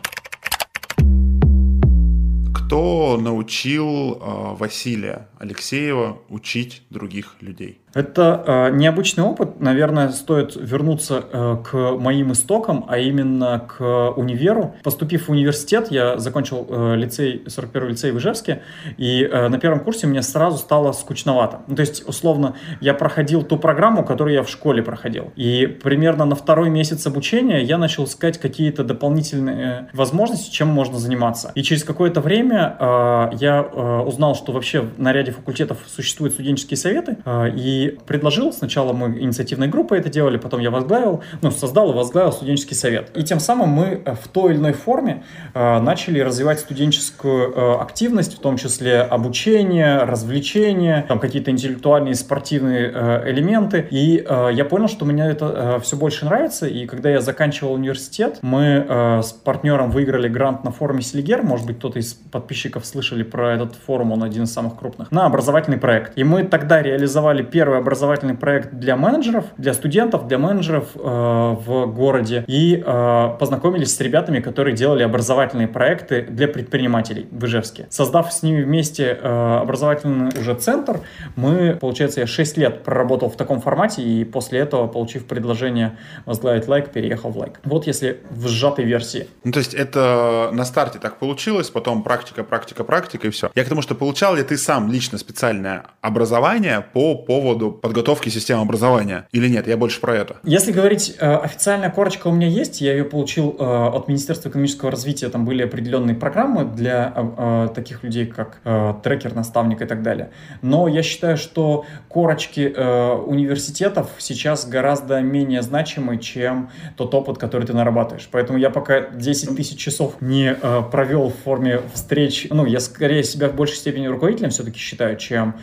Кто 2.54 3.18
научил 3.20 4.20
Василия 4.58 5.29
Алексеева 5.40 6.18
учить 6.28 6.82
других 6.90 7.36
людей? 7.40 7.80
Это 7.92 8.44
э, 8.46 8.76
необычный 8.76 9.24
опыт. 9.24 9.60
Наверное, 9.60 10.10
стоит 10.10 10.54
вернуться 10.54 11.24
э, 11.32 11.56
к 11.64 11.96
моим 11.98 12.32
истокам, 12.32 12.84
а 12.88 12.98
именно 12.98 13.58
к 13.58 14.10
универу. 14.16 14.76
Поступив 14.84 15.26
в 15.26 15.30
университет, 15.30 15.88
я 15.90 16.18
закончил 16.18 16.66
э, 16.68 16.94
лицей, 16.96 17.42
41 17.48 17.88
лицей 17.88 18.12
в 18.12 18.18
Ижевске, 18.18 18.62
и 18.96 19.24
э, 19.24 19.48
на 19.48 19.58
первом 19.58 19.80
курсе 19.80 20.06
мне 20.06 20.22
сразу 20.22 20.58
стало 20.58 20.92
скучновато. 20.92 21.62
Ну, 21.66 21.74
то 21.74 21.80
есть, 21.80 22.06
условно, 22.06 22.54
я 22.80 22.94
проходил 22.94 23.42
ту 23.42 23.56
программу, 23.56 24.04
которую 24.04 24.34
я 24.34 24.42
в 24.42 24.48
школе 24.48 24.82
проходил. 24.82 25.32
И 25.34 25.66
примерно 25.66 26.26
на 26.26 26.36
второй 26.36 26.70
месяц 26.70 27.06
обучения 27.06 27.62
я 27.62 27.78
начал 27.78 28.04
искать 28.04 28.38
какие-то 28.38 28.84
дополнительные 28.84 29.88
возможности, 29.94 30.52
чем 30.52 30.68
можно 30.68 30.98
заниматься. 30.98 31.50
И 31.56 31.62
через 31.62 31.82
какое-то 31.82 32.20
время 32.20 32.76
э, 32.78 33.30
я 33.40 33.62
э, 33.62 34.02
узнал, 34.06 34.36
что 34.36 34.52
вообще 34.52 34.84
на 34.96 35.12
ряде 35.30 35.36
факультетов 35.36 35.78
существуют 35.86 36.34
студенческие 36.34 36.76
советы, 36.76 37.16
э, 37.24 37.50
и 37.54 37.98
предложил, 38.06 38.52
сначала 38.52 38.92
мы 38.92 39.18
инициативной 39.18 39.68
группой 39.68 39.98
это 39.98 40.08
делали, 40.08 40.36
потом 40.36 40.60
я 40.60 40.70
возглавил, 40.70 41.22
ну, 41.42 41.50
создал 41.50 41.92
и 41.92 41.94
возглавил 41.94 42.32
студенческий 42.32 42.76
совет. 42.76 43.10
И 43.16 43.22
тем 43.22 43.40
самым 43.40 43.70
мы 43.70 44.02
э, 44.04 44.14
в 44.14 44.28
той 44.28 44.52
или 44.52 44.58
иной 44.58 44.72
форме 44.72 45.22
э, 45.54 45.80
начали 45.80 46.20
развивать 46.20 46.60
студенческую 46.60 47.52
э, 47.52 47.74
активность, 47.80 48.38
в 48.38 48.40
том 48.40 48.56
числе 48.56 49.00
обучение, 49.00 50.04
развлечения, 50.04 51.04
там 51.08 51.18
какие-то 51.18 51.50
интеллектуальные, 51.50 52.14
спортивные 52.14 52.90
э, 52.92 53.30
элементы. 53.30 53.86
И 53.90 54.24
я 54.52 54.64
понял, 54.64 54.88
что 54.88 55.04
мне 55.04 55.24
это 55.24 55.80
все 55.82 55.96
больше 55.96 56.24
нравится. 56.24 56.66
И 56.66 56.86
когда 56.86 57.10
я 57.10 57.20
заканчивал 57.20 57.74
университет, 57.74 58.38
мы 58.42 59.20
с 59.22 59.32
партнером 59.32 59.90
выиграли 59.90 60.28
грант 60.28 60.64
на 60.64 60.70
форуме 60.70 61.02
Селигер. 61.02 61.42
Может 61.42 61.66
быть, 61.66 61.78
кто-то 61.78 61.98
из 61.98 62.14
подписчиков 62.14 62.84
слышали 62.86 63.22
про 63.22 63.54
этот 63.54 63.74
форум, 63.74 64.12
он 64.12 64.22
один 64.22 64.44
из 64.44 64.52
самых 64.52 64.78
крупных, 64.78 65.10
на 65.20 65.26
образовательный 65.26 65.76
проект. 65.76 66.16
И 66.16 66.24
мы 66.24 66.44
тогда 66.44 66.80
реализовали 66.80 67.42
первый 67.42 67.78
образовательный 67.78 68.34
проект 68.34 68.72
для 68.72 68.96
менеджеров, 68.96 69.44
для 69.58 69.74
студентов, 69.74 70.26
для 70.26 70.38
менеджеров 70.38 70.88
э, 70.94 70.98
в 70.98 71.86
городе 71.86 72.44
и 72.46 72.82
э, 72.84 73.36
познакомились 73.38 73.94
с 73.94 74.00
ребятами, 74.00 74.40
которые 74.40 74.74
делали 74.74 75.02
образовательные 75.02 75.68
проекты 75.68 76.22
для 76.22 76.48
предпринимателей 76.48 77.28
в 77.30 77.44
Ижевске. 77.44 77.86
Создав 77.90 78.32
с 78.32 78.42
ними 78.42 78.62
вместе 78.62 79.18
э, 79.20 79.58
образовательный 79.60 80.30
уже 80.40 80.54
центр, 80.54 81.00
мы, 81.36 81.76
получается, 81.78 82.20
я 82.20 82.26
6 82.26 82.56
лет 82.56 82.82
проработал 82.82 83.28
в 83.28 83.36
таком 83.36 83.60
формате 83.60 84.02
и 84.02 84.24
после 84.24 84.60
этого, 84.60 84.86
получив 84.86 85.26
предложение 85.26 85.98
возглавить 86.24 86.66
лайк, 86.66 86.92
переехал 86.92 87.30
в 87.30 87.36
лайк. 87.36 87.60
Вот 87.64 87.86
если 87.86 88.20
в 88.30 88.48
сжатой 88.48 88.86
версии. 88.86 89.26
Ну, 89.44 89.52
то 89.52 89.58
есть 89.58 89.74
это 89.74 90.48
на 90.52 90.64
старте 90.64 90.98
так 90.98 91.18
получилось, 91.18 91.68
потом 91.68 92.02
практика, 92.02 92.42
практика, 92.42 92.84
практика 92.84 93.26
и 93.26 93.30
все. 93.30 93.50
Я 93.54 93.64
к 93.64 93.68
тому, 93.68 93.82
что 93.82 93.94
получал 93.94 94.34
ли 94.34 94.42
ты 94.42 94.56
сам 94.56 94.90
лично 94.90 95.09
специальное 95.18 95.84
образование 96.00 96.84
по 96.92 97.14
поводу 97.14 97.60
поводу 97.60 97.72
подготовки 97.72 98.28
системы 98.28 98.62
образования 98.62 99.26
или 99.32 99.48
нет? 99.48 99.66
Я 99.66 99.76
больше 99.76 100.00
про 100.00 100.14
это. 100.14 100.36
Если 100.44 100.72
говорить, 100.72 101.16
э, 101.18 101.34
официальная 101.36 101.90
корочка 101.90 102.28
у 102.28 102.32
меня 102.32 102.48
есть, 102.48 102.80
я 102.80 102.92
ее 102.92 103.04
получил 103.04 103.56
э, 103.58 103.64
от 103.64 104.08
Министерства 104.08 104.48
экономического 104.50 104.90
развития, 104.90 105.28
там 105.28 105.44
были 105.44 105.62
определенные 105.62 106.14
программы 106.14 106.64
для 106.64 107.12
э, 107.14 107.68
таких 107.74 108.02
людей, 108.04 108.26
как 108.26 108.60
трекер, 109.02 109.34
наставник 109.34 109.82
и 109.82 109.86
так 109.86 110.02
далее. 110.02 110.30
Но 110.62 110.88
я 110.88 111.02
считаю, 111.02 111.36
что 111.36 111.84
корочки 112.08 112.60
университетов 112.60 114.08
сейчас 114.18 114.66
гораздо 114.66 115.20
менее 115.20 115.62
значимы, 115.62 116.18
чем 116.18 116.70
тот 116.96 117.14
опыт, 117.14 117.38
который 117.38 117.66
ты 117.66 117.72
нарабатываешь. 117.72 118.28
Поэтому 118.30 118.58
я 118.58 118.70
пока 118.70 119.00
10 119.00 119.56
тысяч 119.56 119.78
часов 119.78 120.14
не 120.20 120.54
провел 120.90 121.30
в 121.30 121.36
форме 121.44 121.80
встреч, 121.94 122.46
ну, 122.50 122.66
я 122.66 122.80
скорее 122.80 123.24
себя 123.24 123.48
в 123.48 123.54
большей 123.54 123.76
степени 123.76 124.06
руководителем 124.06 124.50
все-таки 124.50 124.78
считаю, 124.78 124.99
чем 125.16 125.54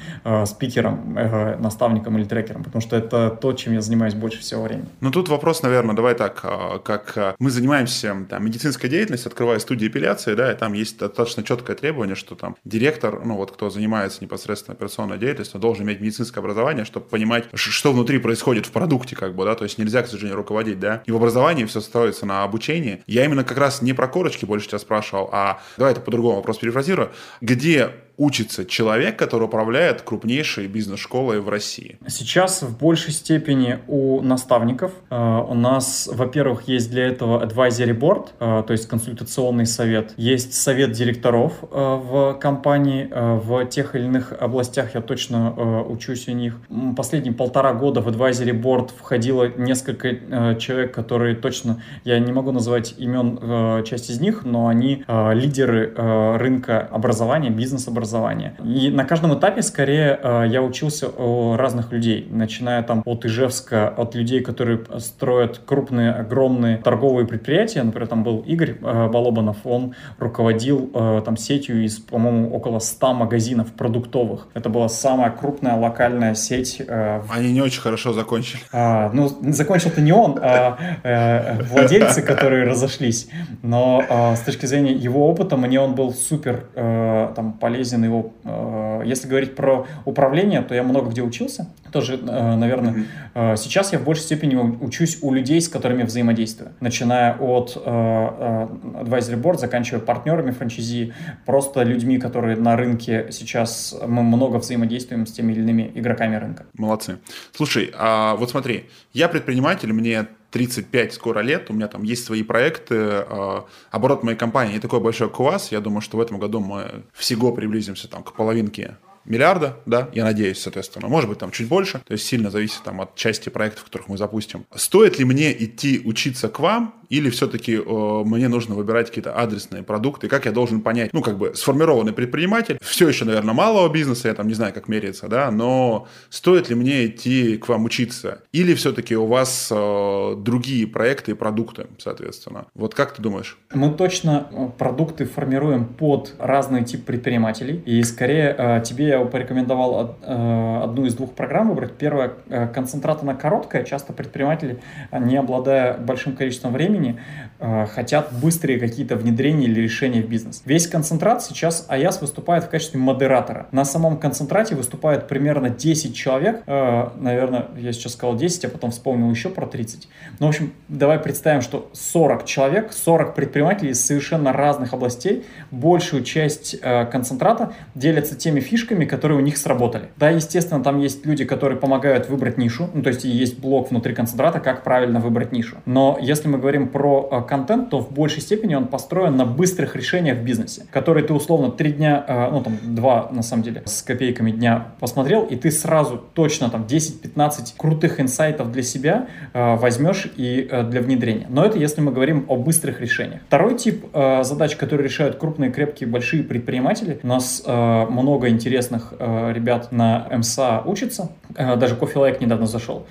спикером, 0.45 1.13
наставником 1.59 1.87
наставником 1.87 2.17
или 2.17 2.25
трекером, 2.25 2.63
потому 2.63 2.81
что 2.81 2.95
это 2.95 3.29
то, 3.29 3.53
чем 3.53 3.73
я 3.73 3.81
занимаюсь 3.81 4.13
больше 4.13 4.39
всего 4.39 4.63
времени. 4.63 4.87
Ну, 5.01 5.11
тут 5.11 5.29
вопрос, 5.29 5.63
наверное, 5.63 5.95
давай 5.95 6.15
так, 6.15 6.39
а, 6.43 6.79
как 6.79 7.13
а, 7.17 7.35
мы 7.39 7.49
занимаемся 7.49 8.15
там, 8.29 8.45
медицинской 8.45 8.89
деятельностью, 8.89 9.29
открывая 9.29 9.59
студию 9.59 9.89
эпиляции, 9.89 10.35
да, 10.35 10.51
и 10.51 10.55
там 10.55 10.73
есть 10.73 10.97
достаточно 10.99 11.43
четкое 11.43 11.75
требование, 11.75 12.15
что 12.15 12.35
там 12.35 12.55
директор, 12.65 13.23
ну, 13.23 13.35
вот 13.35 13.51
кто 13.51 13.69
занимается 13.69 14.23
непосредственно 14.23 14.75
операционной 14.75 15.17
деятельностью, 15.17 15.59
должен 15.59 15.85
иметь 15.85 16.01
медицинское 16.01 16.39
образование, 16.39 16.85
чтобы 16.85 17.05
понимать, 17.07 17.45
что 17.53 17.91
внутри 17.91 18.19
происходит 18.19 18.65
в 18.65 18.71
продукте, 18.71 19.15
как 19.15 19.35
бы, 19.35 19.45
да, 19.45 19.55
то 19.55 19.63
есть 19.63 19.77
нельзя, 19.77 20.03
к 20.03 20.07
сожалению, 20.07 20.37
руководить, 20.37 20.79
да, 20.79 21.01
и 21.05 21.11
в 21.11 21.15
образовании 21.15 21.65
все 21.65 21.81
строится 21.81 22.25
на 22.25 22.43
обучении. 22.43 23.03
Я 23.07 23.25
именно 23.25 23.43
как 23.43 23.57
раз 23.57 23.81
не 23.81 23.93
про 23.93 24.07
корочки 24.07 24.45
больше 24.45 24.67
тебя 24.67 24.79
спрашивал, 24.79 25.29
а 25.31 25.59
давай 25.77 25.93
это 25.93 26.01
по-другому 26.01 26.37
вопрос 26.37 26.57
перефразирую, 26.57 27.11
где 27.41 27.91
учится 28.17 28.65
человек, 28.65 29.17
который 29.17 29.43
управляет 29.43 30.01
крупнейшей 30.01 30.67
бизнес-школой 30.67 31.39
в 31.39 31.49
России? 31.49 31.99
Сейчас 32.07 32.63
в 32.63 32.77
большей 32.77 33.13
степени 33.13 33.79
у 33.87 34.21
наставников. 34.21 34.91
Э, 35.09 35.41
у 35.47 35.53
нас, 35.53 36.09
во-первых, 36.11 36.67
есть 36.67 36.89
для 36.89 37.07
этого 37.07 37.45
advisory 37.45 37.97
board, 37.97 38.29
э, 38.39 38.63
то 38.65 38.71
есть 38.71 38.87
консультационный 38.87 39.67
совет. 39.67 40.13
Есть 40.17 40.55
совет 40.55 40.91
директоров 40.93 41.53
э, 41.61 41.65
в 41.71 42.33
компании. 42.39 43.07
В 43.17 43.65
тех 43.65 43.95
или 43.95 44.05
иных 44.05 44.33
областях 44.33 44.95
я 44.95 45.01
точно 45.01 45.83
учусь 45.83 46.27
у 46.27 46.31
них. 46.31 46.59
Последние 46.95 47.33
полтора 47.33 47.73
года 47.73 48.01
в 48.01 48.07
advisory 48.07 48.59
board 48.59 48.91
входило 48.97 49.47
несколько 49.47 50.55
человек, 50.59 50.93
которые 50.93 51.35
точно, 51.35 51.81
я 52.03 52.19
не 52.19 52.31
могу 52.31 52.51
назвать 52.51 52.95
имен 52.97 53.83
часть 53.83 54.09
из 54.09 54.19
них, 54.19 54.43
но 54.45 54.67
они 54.67 55.03
лидеры 55.07 55.93
рынка 56.37 56.81
образования, 56.91 57.49
бизнес-образования 57.49 58.06
образования. 58.07 58.55
И 58.63 58.89
на 58.89 59.05
каждом 59.05 59.37
этапе, 59.37 59.61
скорее, 59.61 60.19
я 60.49 60.61
учился 60.61 61.09
у 61.09 61.55
разных 61.57 61.91
людей, 61.91 62.27
начиная 62.29 62.83
там 62.83 63.01
от 63.05 63.25
Ижевска, 63.25 63.89
от 63.89 64.15
людей, 64.15 64.41
которые 64.41 64.79
строят 64.99 65.61
крупные, 65.65 66.11
огромные 66.11 66.77
торговые 66.77 67.27
предприятия. 67.27 67.83
Например, 67.83 68.07
там 68.07 68.23
был 68.23 68.39
Игорь 68.39 68.73
Балобанов, 68.73 69.57
он 69.65 69.93
руководил 70.19 70.87
там 71.25 71.37
сетью 71.37 71.83
из, 71.83 71.99
по-моему, 71.99 72.51
около 72.53 72.79
100 72.79 73.13
магазинов 73.13 73.73
продуктовых. 73.73 74.47
Это 74.53 74.69
была 74.69 74.89
самая 74.89 75.31
крупная 75.31 75.75
локальная 75.75 76.35
сеть. 76.35 76.81
Они 77.29 77.51
не 77.51 77.61
очень 77.61 77.81
хорошо 77.81 78.13
закончили. 78.13 78.61
А, 78.71 79.11
ну, 79.13 79.29
закончил-то 79.41 80.01
не 80.01 80.11
он, 80.11 80.39
а 80.41 80.77
э, 81.03 81.63
владельцы, 81.63 82.21
которые 82.21 82.65
разошлись. 82.65 83.27
Но 83.61 84.03
э, 84.07 84.35
с 84.35 84.39
точки 84.41 84.65
зрения 84.65 84.93
его 84.93 85.29
опыта, 85.29 85.57
мне 85.57 85.79
он 85.79 85.95
был 85.95 86.13
супер 86.13 86.65
э, 86.75 87.31
там, 87.35 87.53
полезен. 87.53 87.96
Его, 88.03 88.33
э, 88.43 89.01
если 89.05 89.27
говорить 89.27 89.55
про 89.55 89.87
управление, 90.05 90.61
то 90.61 90.75
я 90.75 90.83
много 90.83 91.09
где 91.09 91.21
учился. 91.21 91.73
Тоже, 91.91 92.15
э, 92.15 92.55
наверное, 92.55 93.05
э, 93.33 93.55
сейчас 93.57 93.93
я 93.93 93.99
в 93.99 94.03
большей 94.03 94.23
степени 94.23 94.55
учусь 94.55 95.19
у 95.21 95.33
людей, 95.33 95.61
с 95.61 95.69
которыми 95.69 96.03
взаимодействую. 96.03 96.71
Начиная 96.79 97.33
от 97.33 97.75
advisory 97.75 99.41
board, 99.41 99.57
заканчивая 99.57 100.01
партнерами 100.01 100.51
франчайзи, 100.51 101.13
просто 101.45 101.83
людьми, 101.83 102.17
которые 102.17 102.57
на 102.57 102.75
рынке 102.75 103.27
сейчас 103.31 103.95
мы 104.05 104.23
много 104.23 104.57
взаимодействуем 104.57 105.25
с 105.25 105.31
теми 105.31 105.53
или 105.53 105.61
иными 105.61 105.91
игроками 105.95 106.35
рынка. 106.35 106.65
Молодцы. 106.77 107.17
Слушай, 107.53 107.91
а 107.97 108.35
вот 108.35 108.49
смотри, 108.49 108.85
я 109.13 109.27
предприниматель, 109.27 109.93
мне 109.93 110.27
35 110.57 111.13
скоро 111.13 111.41
лет, 111.41 111.69
у 111.69 111.73
меня 111.73 111.87
там 111.87 112.01
есть 112.01 112.25
свои 112.25 112.41
проекты, 112.41 112.95
э, 112.95 113.61
оборот 113.91 114.23
моей 114.23 114.37
компании 114.37 114.73
не 114.73 114.79
такой 114.79 114.99
большой, 114.99 115.29
как 115.29 115.39
у 115.39 115.43
вас, 115.43 115.71
я 115.71 115.81
думаю, 115.81 116.01
что 116.01 116.17
в 116.17 116.21
этом 116.21 116.39
году 116.39 116.59
мы 116.59 117.03
всего 117.13 117.51
приблизимся 117.51 118.07
там 118.07 118.23
к 118.23 118.33
половинке 118.33 118.97
миллиарда, 119.27 119.77
да, 119.85 120.09
я 120.13 120.23
надеюсь, 120.23 120.59
соответственно, 120.59 121.09
может 121.09 121.29
быть, 121.29 121.37
там 121.37 121.51
чуть 121.51 121.67
больше, 121.67 122.01
то 122.07 122.13
есть 122.13 122.25
сильно 122.25 122.49
зависит 122.49 122.81
там 122.83 123.01
от 123.01 123.13
части 123.13 123.49
проектов, 123.49 123.83
которых 123.83 124.07
мы 124.07 124.17
запустим. 124.17 124.65
Стоит 124.73 125.19
ли 125.19 125.25
мне 125.25 125.51
идти 125.63 126.01
учиться 126.03 126.49
к 126.49 126.59
вам 126.59 126.95
или 127.09 127.29
все-таки 127.29 127.75
э, 127.75 128.23
мне 128.25 128.47
нужно 128.47 128.75
выбирать 128.75 129.07
какие-то 129.07 129.35
адресные 129.35 129.83
продукты? 129.83 130.27
Как 130.27 130.45
я 130.45 130.51
должен 130.51 130.81
понять? 130.81 131.13
Ну, 131.13 131.21
как 131.21 131.37
бы 131.37 131.53
сформированный 131.55 132.13
предприниматель, 132.13 132.77
все 132.81 133.07
еще, 133.07 133.25
наверное, 133.25 133.53
малого 133.53 133.91
бизнеса, 133.91 134.27
я 134.27 134.33
там 134.33 134.47
не 134.47 134.53
знаю, 134.53 134.73
как 134.73 134.87
меряется, 134.87 135.27
да, 135.27 135.51
но 135.51 136.07
стоит 136.29 136.69
ли 136.69 136.75
мне 136.75 137.07
идти 137.07 137.57
к 137.57 137.67
вам 137.69 137.85
учиться? 137.85 138.39
Или 138.51 138.73
все-таки 138.73 139.15
у 139.15 139.25
вас 139.25 139.69
э, 139.71 140.35
другие 140.37 140.87
проекты 140.87 141.31
и 141.31 141.33
продукты, 141.33 141.87
соответственно? 141.97 142.65
Вот 142.75 142.93
как 142.93 143.13
ты 143.13 143.21
думаешь? 143.21 143.57
Мы 143.73 143.93
точно 143.93 144.47
э, 144.51 144.69
продукты 144.77 145.25
формируем 145.25 145.85
под 145.85 146.33
разный 146.39 146.83
тип 146.83 147.05
предпринимателей, 147.05 147.81
и 147.85 148.03
скорее 148.03 148.55
э, 148.57 148.81
тебе 148.83 149.07
я 149.07 149.25
порекомендовал 149.25 150.17
э, 150.21 150.81
одну 150.83 151.05
из 151.05 151.15
двух 151.15 151.33
программ 151.33 151.69
выбрать. 151.69 151.93
Первая, 151.93 152.33
э, 152.49 152.67
концентрат 152.67 153.23
она 153.23 153.35
короткая, 153.35 153.83
часто 153.83 154.13
предприниматели, 154.13 154.79
не 155.11 155.37
обладая 155.37 155.97
большим 155.97 156.35
количеством 156.35 156.73
времени, 156.73 156.96
времени 156.97 157.19
э, 157.59 157.85
хотят 157.87 158.33
быстрые 158.33 158.79
какие-то 158.79 159.15
внедрения 159.15 159.65
или 159.65 159.79
решения 159.81 160.21
в 160.21 160.29
бизнес. 160.29 160.61
Весь 160.65 160.87
концентрат 160.87 161.43
сейчас 161.43 161.85
АЯС 161.87 162.21
выступает 162.21 162.65
в 162.65 162.69
качестве 162.69 162.99
модератора. 162.99 163.67
На 163.71 163.85
самом 163.85 164.17
концентрате 164.17 164.75
выступает 164.75 165.27
примерно 165.27 165.69
10 165.69 166.15
человек. 166.15 166.63
Э, 166.67 167.09
наверное, 167.17 167.67
я 167.77 167.91
сейчас 167.93 168.13
сказал 168.13 168.35
10, 168.35 168.65
а 168.65 168.69
потом 168.69 168.91
вспомнил 168.91 169.29
еще 169.29 169.49
про 169.49 169.65
30. 169.65 170.07
Ну, 170.39 170.47
в 170.47 170.49
общем, 170.49 170.73
давай 170.87 171.19
представим, 171.19 171.61
что 171.61 171.89
40 171.93 172.45
человек, 172.45 172.91
40 172.91 173.35
предпринимателей 173.35 173.91
из 173.91 174.05
совершенно 174.05 174.53
разных 174.53 174.93
областей, 174.93 175.45
большую 175.71 176.23
часть 176.23 176.75
э, 176.81 177.05
концентрата 177.05 177.73
делятся 177.95 178.35
теми 178.35 178.59
фишками, 178.59 179.05
которые 179.05 179.37
у 179.37 179.41
них 179.41 179.57
сработали. 179.57 180.09
Да, 180.17 180.29
естественно, 180.29 180.83
там 180.83 180.99
есть 180.99 181.25
люди, 181.25 181.45
которые 181.45 181.79
помогают 181.79 182.29
выбрать 182.29 182.57
нишу, 182.57 182.89
ну, 182.93 183.01
то 183.01 183.09
есть 183.09 183.23
есть 183.23 183.59
блок 183.59 183.91
внутри 183.91 184.13
концентрата, 184.13 184.59
как 184.59 184.83
правильно 184.83 185.19
выбрать 185.19 185.51
нишу. 185.51 185.77
Но 185.85 186.17
если 186.21 186.47
мы 186.47 186.57
говорим 186.57 186.86
про 186.87 187.29
э, 187.31 187.41
контент, 187.47 187.89
то 187.89 187.99
в 187.99 188.11
большей 188.11 188.41
степени 188.41 188.75
он 188.75 188.87
построен 188.87 189.35
на 189.35 189.45
быстрых 189.45 189.95
решениях 189.95 190.39
в 190.39 190.43
бизнесе, 190.43 190.85
которые 190.91 191.25
ты 191.25 191.33
условно 191.33 191.71
три 191.71 191.91
дня, 191.91 192.23
э, 192.27 192.49
ну 192.51 192.61
там 192.61 192.77
два 192.83 193.29
на 193.31 193.43
самом 193.43 193.63
деле, 193.63 193.83
с 193.85 194.01
копейками 194.01 194.51
дня 194.51 194.87
посмотрел, 194.99 195.43
и 195.43 195.55
ты 195.55 195.71
сразу 195.71 196.21
точно 196.33 196.69
там 196.69 196.83
10-15 196.83 197.73
крутых 197.77 198.19
инсайтов 198.19 198.71
для 198.71 198.83
себя 198.83 199.27
э, 199.53 199.75
возьмешь 199.75 200.31
и 200.35 200.69
для 200.89 201.01
внедрения. 201.01 201.47
Но 201.49 201.65
это 201.65 201.77
если 201.77 202.01
мы 202.01 202.11
говорим 202.11 202.45
о 202.47 202.55
быстрых 202.55 203.01
решениях. 203.01 203.41
Второй 203.47 203.77
тип 203.77 204.05
задач, 204.13 204.75
которые 204.75 205.07
решают 205.07 205.37
крупные, 205.37 205.71
крепкие, 205.71 206.09
большие 206.09 206.43
предприниматели. 206.43 207.19
У 207.23 207.27
нас 207.27 207.63
много 207.65 208.49
интересных 208.49 209.13
ребят 209.19 209.91
на 209.91 210.27
МСА 210.31 210.81
учатся. 210.85 211.31
Даже 211.49 211.95
Coffee 211.95 212.15
Like 212.15 212.43
недавно 212.43 212.67
зашел. 212.67 213.05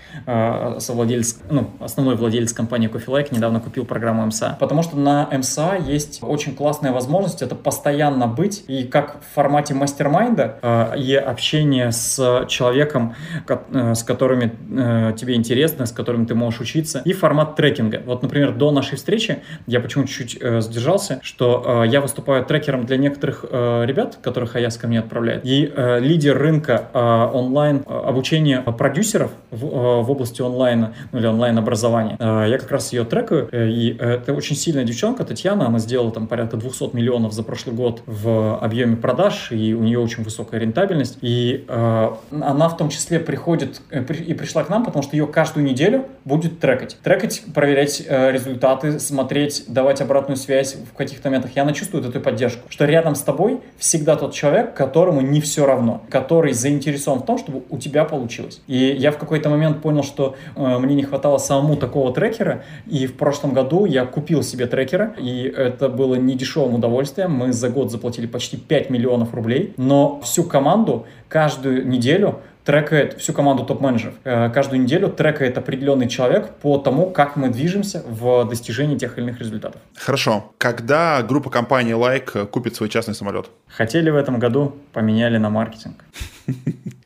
Совладелец, 0.79 1.39
ну, 1.51 1.71
основной 1.81 2.17
владелец 2.17 2.53
компании 2.53 2.89
Coffee 2.89 3.07
Like 3.07 3.35
недавно 3.35 3.61
купил 3.67 3.85
программу 3.85 4.25
МСА. 4.27 4.57
Потому 4.61 4.85
что 4.85 4.97
на 4.97 5.29
МСА 5.33 5.77
есть 5.85 6.21
очень 6.23 6.55
классная 6.55 6.93
возможность 6.93 7.43
это 7.43 7.57
постоянно 7.57 8.29
быть 8.29 8.65
и 8.69 8.85
как 8.85 9.17
в 9.21 9.35
формате 9.35 9.75
мастер-майнда 9.75 10.59
э, 10.63 10.99
и 10.99 11.17
общение 11.17 11.91
с 11.91 12.47
человеком, 12.49 13.17
э, 13.49 13.95
с 13.95 14.05
которыми 14.05 14.53
э, 14.71 15.15
тебе 15.17 15.35
интересно, 15.35 15.87
с 15.87 15.91
которым 15.91 16.27
ты 16.27 16.37
можешь 16.37 16.61
учиться, 16.61 17.03
и 17.05 17.13
формат 17.13 17.57
трекинга. 17.57 18.03
Вот, 18.07 18.23
например, 18.23 18.53
до 18.53 18.71
нашей 18.71 18.97
встречи 18.97 19.43
я 19.67 19.81
почему 19.81 20.05
чуть-чуть 20.05 20.39
э, 20.41 20.61
сдержался, 20.61 21.19
что 21.23 21.83
я 21.85 22.01
выступаю 22.01 22.45
трекером 22.45 22.87
для 22.87 22.99
некоторых 22.99 23.45
ребят, 23.45 24.19
которых 24.23 24.55
АЯС 24.55 24.77
ко 24.77 24.87
мне 24.87 25.01
отправляет, 25.01 25.45
и 25.45 25.73
лидер 26.01 26.39
рынка 26.39 26.89
онлайн 27.35 27.83
обучения 27.87 28.61
продюсеров 28.61 29.33
в, 29.51 30.11
области 30.11 30.43
онлайна, 30.43 30.95
ну 31.13 31.19
или 31.19 31.27
онлайн 31.27 31.59
образования. 31.59 32.17
Э, 32.19 32.47
я 32.49 32.59
как 32.59 32.71
раз 32.71 32.93
ее 32.93 33.05
трекаю, 33.05 33.49
и 33.65 33.97
это 33.99 34.35
очень 34.35 34.57
сильная 34.57 34.85
девчонка, 34.85 35.25
Татьяна, 35.25 35.67
она 35.67 35.79
сделала 35.79 36.11
там 36.11 36.27
порядка 36.27 36.57
200 36.57 36.95
миллионов 36.95 37.33
за 37.33 37.43
прошлый 37.43 37.75
год 37.75 38.03
в 38.07 38.59
объеме 38.59 38.97
продаж, 38.97 39.53
и 39.53 39.75
у 39.75 39.83
нее 39.83 39.99
очень 39.99 40.23
высокая 40.23 40.61
рентабельность. 40.61 41.19
И 41.21 41.65
э, 41.69 42.11
она 42.31 42.69
в 42.69 42.77
том 42.77 42.89
числе 42.89 43.19
приходит 43.21 43.81
э, 43.91 44.05
и 44.13 44.35
пришла 44.35 44.65
к 44.65 44.69
нам, 44.69 44.85
потому 44.85 45.03
что 45.03 45.17
ее 45.17 45.27
каждую 45.27 45.65
неделю 45.65 46.07
будет 46.25 46.61
трекать. 46.61 46.97
Трекать, 47.03 47.43
проверять 47.55 48.03
э, 48.07 48.33
результаты, 48.33 48.99
смотреть, 48.99 49.65
давать 49.69 50.01
обратную 50.01 50.37
связь 50.37 50.77
в 50.77 50.97
каких-то 50.97 51.29
моментах. 51.29 51.53
И 51.55 51.61
она 51.61 51.73
чувствует 51.73 52.05
эту 52.07 52.21
поддержку, 52.21 52.71
что 52.71 52.85
рядом 52.85 53.15
с 53.15 53.21
тобой 53.21 53.61
всегда 53.79 54.17
тот 54.17 54.35
человек, 54.35 54.75
которому 54.75 55.21
не 55.21 55.41
все 55.41 55.67
равно, 55.67 56.03
который 56.11 56.53
заинтересован 56.53 57.21
в 57.21 57.27
том, 57.27 57.39
чтобы 57.39 57.63
у 57.71 57.79
тебя 57.79 58.05
получилось. 58.05 58.61
И 58.67 58.77
я 58.77 59.13
в 59.13 59.19
какой-то 59.19 59.49
момент 59.49 59.83
понял, 59.83 60.03
что 60.03 60.37
э, 60.55 60.79
мне 60.79 60.95
не 60.95 61.03
хватало 61.03 61.39
самому 61.39 61.77
такого 61.77 62.13
трекера, 62.13 62.65
и 62.87 63.07
в 63.07 63.17
прошлом 63.17 63.46
прошлом 63.47 63.55
году 63.55 63.85
я 63.87 64.05
купил 64.05 64.43
себе 64.43 64.67
трекера, 64.67 65.15
и 65.19 65.43
это 65.43 65.89
было 65.89 66.15
не 66.17 66.35
дешевым 66.35 66.75
удовольствием. 66.75 67.33
Мы 67.33 67.53
за 67.53 67.69
год 67.69 67.91
заплатили 67.91 68.27
почти 68.27 68.57
5 68.57 68.91
миллионов 68.91 69.35
рублей, 69.35 69.73
но 69.77 70.21
всю 70.23 70.45
команду 70.45 71.07
каждую 71.29 71.87
неделю 71.87 72.41
трекает 72.65 73.21
всю 73.21 73.33
команду 73.33 73.65
топ-менеджеров. 73.65 74.15
Э, 74.25 74.51
каждую 74.51 74.83
неделю 74.83 75.09
трекает 75.09 75.57
определенный 75.57 76.09
человек 76.09 76.51
по 76.63 76.79
тому, 76.79 77.11
как 77.11 77.37
мы 77.37 77.49
движемся 77.49 78.03
в 78.09 78.45
достижении 78.49 78.99
тех 78.99 79.19
или 79.19 79.27
иных 79.27 79.39
результатов. 79.39 79.81
Хорошо. 79.95 80.53
Когда 80.59 81.23
группа 81.23 81.49
компаний 81.49 81.93
Like 81.93 82.47
купит 82.47 82.75
свой 82.75 82.89
частный 82.89 83.15
самолет? 83.15 83.47
Хотели 83.69 84.11
в 84.11 84.17
этом 84.17 84.41
году, 84.41 84.75
поменяли 84.93 85.39
на 85.39 85.51
маркетинг. 85.51 86.05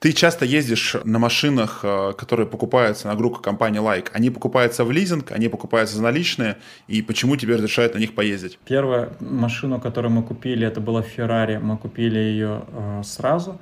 Ты 0.00 0.12
часто 0.12 0.44
ездишь 0.44 0.96
на 1.04 1.18
машинах, 1.18 1.80
э, 1.82 2.12
которые 2.16 2.46
покупаются 2.46 3.08
на 3.08 3.14
группу 3.14 3.40
компании 3.40 3.80
Like. 3.80 4.08
Они 4.12 4.30
покупаются 4.30 4.84
в 4.84 4.90
лизинг, 4.90 5.32
они 5.32 5.48
покупаются 5.48 5.96
за 5.96 6.02
наличные, 6.02 6.56
и 6.88 7.02
почему 7.02 7.36
тебе 7.36 7.56
разрешают 7.56 7.94
на 7.94 7.98
них 7.98 8.14
поездить? 8.14 8.58
Первая 8.64 9.10
машину, 9.20 9.80
которую 9.80 10.12
мы 10.12 10.22
купили, 10.22 10.66
это 10.66 10.80
была 10.80 11.02
Ferrari. 11.02 11.58
Мы 11.58 11.76
купили 11.76 12.18
ее 12.18 12.62
э, 12.68 13.02
сразу. 13.04 13.60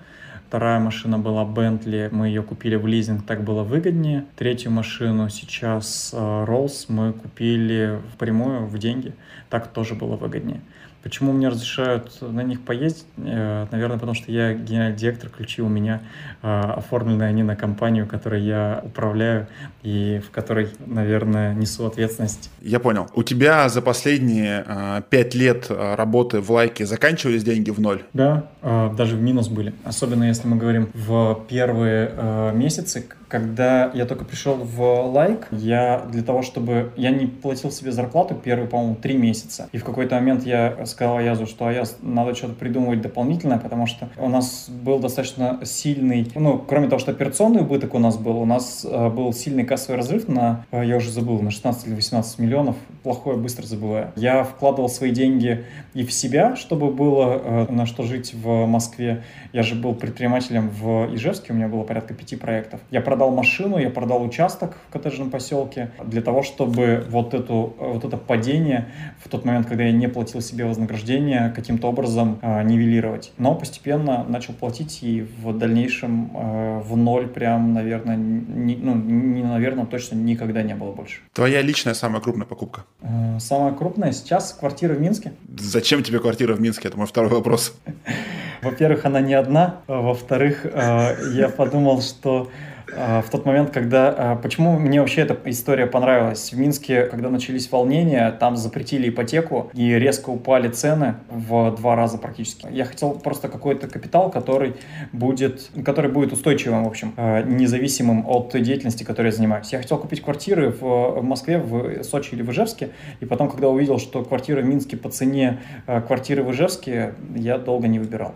Вторая 0.48 0.80
машина 0.80 1.18
была 1.18 1.44
Bentley, 1.44 2.08
мы 2.10 2.28
ее 2.28 2.42
купили 2.42 2.76
в 2.76 2.86
лизинг, 2.86 3.26
так 3.26 3.44
было 3.44 3.62
выгоднее. 3.64 4.24
Третью 4.36 4.70
машину 4.70 5.28
сейчас 5.28 6.10
э, 6.14 6.16
Rolls 6.16 6.86
мы 6.88 7.12
купили 7.12 8.00
впрямую 8.14 8.66
в 8.66 8.78
деньги, 8.78 9.12
так 9.50 9.72
тоже 9.72 9.94
было 9.94 10.16
выгоднее. 10.16 10.62
Почему 11.08 11.32
мне 11.32 11.48
разрешают 11.48 12.20
на 12.20 12.42
них 12.42 12.60
поездить? 12.60 13.06
Э, 13.16 13.64
наверное, 13.70 13.96
потому 13.96 14.12
что 14.12 14.30
я 14.30 14.52
генеральный 14.52 14.94
директор, 14.94 15.30
ключи 15.30 15.62
у 15.62 15.68
меня 15.68 16.02
э, 16.42 16.60
оформлены 16.76 17.22
они 17.22 17.42
на 17.42 17.56
компанию, 17.56 18.06
которой 18.06 18.42
я 18.42 18.82
управляю 18.84 19.46
и 19.82 20.20
в 20.22 20.30
которой, 20.30 20.68
наверное, 20.84 21.54
несу 21.54 21.86
ответственность. 21.86 22.50
Я 22.60 22.78
понял. 22.78 23.06
У 23.14 23.22
тебя 23.22 23.70
за 23.70 23.80
последние 23.80 24.62
э, 24.66 25.00
пять 25.08 25.34
лет 25.34 25.70
работы 25.70 26.40
в 26.42 26.52
лайке 26.52 26.84
заканчивались 26.84 27.42
деньги 27.42 27.70
в 27.70 27.80
ноль? 27.80 28.02
Да, 28.12 28.44
даже 28.62 29.16
в 29.16 29.22
минус 29.22 29.48
были. 29.48 29.72
Особенно 29.84 30.24
если 30.24 30.46
мы 30.46 30.56
говорим 30.56 30.90
в 30.92 31.42
первые 31.48 32.52
месяцы, 32.52 33.06
Когда 33.28 33.90
я 33.92 34.06
только 34.06 34.24
пришел 34.24 34.54
в 34.54 34.80
Like, 34.80 35.46
я 35.52 36.06
для 36.10 36.22
того, 36.22 36.42
чтобы... 36.42 36.92
Я 36.96 37.10
не 37.10 37.26
платил 37.26 37.70
себе 37.70 37.92
зарплату 37.92 38.34
первые, 38.34 38.68
по-моему, 38.68 38.94
три 38.94 39.16
месяца. 39.16 39.68
И 39.72 39.78
в 39.78 39.84
какой-то 39.84 40.14
момент 40.14 40.46
я 40.46 40.86
сказал 40.86 41.18
Аязу, 41.18 41.46
что 41.46 41.66
Аяз, 41.66 41.98
надо 42.00 42.34
что-то 42.34 42.54
придумывать 42.54 43.02
дополнительное, 43.02 43.58
потому 43.58 43.86
что 43.86 44.08
у 44.16 44.28
нас 44.28 44.68
был 44.68 44.98
достаточно 44.98 45.60
сильный... 45.64 46.30
Ну, 46.34 46.58
кроме 46.58 46.88
того, 46.88 46.98
что 46.98 47.10
операционный 47.10 47.60
убыток 47.60 47.94
у 47.94 47.98
нас 47.98 48.16
был, 48.16 48.38
у 48.38 48.46
нас 48.46 48.86
э, 48.88 49.08
был 49.10 49.32
сильный 49.32 49.64
кассовый 49.64 49.98
разрыв 49.98 50.26
на, 50.28 50.64
э, 50.70 50.86
я 50.86 50.96
уже 50.96 51.10
забыл, 51.10 51.40
на 51.40 51.50
16 51.50 51.86
или 51.86 51.94
18 51.94 52.38
миллионов. 52.38 52.76
Плохое 53.02 53.36
быстро 53.36 53.66
забываю. 53.66 54.12
Я 54.16 54.42
вкладывал 54.44 54.88
свои 54.88 55.10
деньги 55.10 55.64
и 55.92 56.04
в 56.04 56.12
себя, 56.12 56.56
чтобы 56.56 56.90
было 56.90 57.66
э, 57.68 57.72
на 57.72 57.84
что 57.84 58.04
жить 58.04 58.32
в 58.32 58.66
Москве. 58.66 59.22
Я 59.52 59.62
же 59.62 59.74
был 59.74 59.94
предпринимателем 59.94 60.70
в 60.70 61.14
Ижевске, 61.14 61.52
у 61.52 61.56
меня 61.56 61.68
было 61.68 61.82
порядка 61.82 62.14
пяти 62.14 62.36
проектов. 62.36 62.80
Я 62.90 63.00
продал 63.00 63.17
машину, 63.26 63.78
я 63.78 63.90
продал 63.90 64.22
участок 64.22 64.76
в 64.88 64.92
коттеджном 64.92 65.30
поселке 65.30 65.90
для 66.04 66.22
того, 66.22 66.42
чтобы 66.42 67.04
вот, 67.08 67.34
эту, 67.34 67.74
вот 67.78 68.04
это 68.04 68.16
падение 68.16 68.88
в 69.24 69.28
тот 69.28 69.44
момент, 69.44 69.66
когда 69.66 69.84
я 69.84 69.92
не 69.92 70.08
платил 70.08 70.40
себе 70.40 70.64
вознаграждение, 70.64 71.52
каким-то 71.54 71.88
образом 71.88 72.38
э, 72.42 72.62
нивелировать. 72.62 73.32
Но 73.38 73.54
постепенно 73.54 74.24
начал 74.28 74.54
платить 74.54 75.00
и 75.02 75.26
в 75.42 75.56
дальнейшем 75.56 76.30
э, 76.34 76.80
в 76.84 76.96
ноль 76.96 77.28
прям, 77.28 77.74
наверное, 77.74 78.16
не, 78.16 78.76
ну, 78.76 78.94
не 78.94 79.42
наверное, 79.42 79.86
точно 79.86 80.16
никогда 80.16 80.62
не 80.62 80.74
было 80.74 80.92
больше. 80.92 81.20
Твоя 81.32 81.62
личная 81.62 81.94
самая 81.94 82.20
крупная 82.20 82.46
покупка? 82.46 82.84
Э, 83.00 83.38
самая 83.40 83.72
крупная 83.72 84.12
сейчас 84.12 84.52
квартира 84.52 84.94
в 84.94 85.00
Минске. 85.00 85.32
Зачем 85.58 86.02
тебе 86.02 86.20
квартира 86.20 86.54
в 86.54 86.60
Минске? 86.60 86.88
Это 86.88 86.96
мой 86.96 87.06
второй 87.06 87.30
вопрос. 87.30 87.74
Во-первых, 88.62 89.04
она 89.04 89.20
не 89.20 89.34
одна. 89.34 89.82
Во-вторых, 89.86 90.66
я 90.74 91.48
подумал, 91.48 92.02
что 92.02 92.50
в 92.92 93.26
тот 93.30 93.44
момент, 93.44 93.70
когда... 93.70 94.14
А, 94.16 94.36
почему 94.36 94.78
мне 94.78 95.00
вообще 95.00 95.22
эта 95.22 95.38
история 95.44 95.86
понравилась? 95.86 96.52
В 96.52 96.58
Минске, 96.58 97.04
когда 97.04 97.30
начались 97.30 97.70
волнения, 97.70 98.30
там 98.32 98.56
запретили 98.56 99.08
ипотеку 99.08 99.70
и 99.74 99.94
резко 99.94 100.30
упали 100.30 100.68
цены 100.68 101.16
в 101.28 101.74
два 101.76 101.96
раза 101.96 102.18
практически. 102.18 102.66
Я 102.70 102.84
хотел 102.84 103.12
просто 103.12 103.48
какой-то 103.48 103.88
капитал, 103.88 104.30
который 104.30 104.76
будет, 105.12 105.70
который 105.84 106.10
будет 106.10 106.32
устойчивым, 106.32 106.84
в 106.84 106.88
общем, 106.88 107.14
а, 107.16 107.42
независимым 107.42 108.26
от 108.26 108.50
той 108.52 108.62
деятельности, 108.62 109.04
которой 109.04 109.26
я 109.26 109.32
занимаюсь. 109.32 109.72
Я 109.72 109.78
хотел 109.78 109.98
купить 109.98 110.22
квартиры 110.22 110.70
в 110.70 111.20
Москве, 111.22 111.58
в 111.58 112.02
Сочи 112.04 112.34
или 112.34 112.42
в 112.42 112.50
Ижевске, 112.50 112.90
и 113.20 113.26
потом, 113.26 113.50
когда 113.50 113.68
увидел, 113.68 113.98
что 113.98 114.24
квартиры 114.24 114.62
в 114.62 114.66
Минске 114.66 114.96
по 114.96 115.10
цене 115.10 115.60
квартиры 115.86 116.42
в 116.42 116.50
Ижевске, 116.52 117.14
я 117.34 117.58
долго 117.58 117.88
не 117.88 117.98
выбирал. 117.98 118.34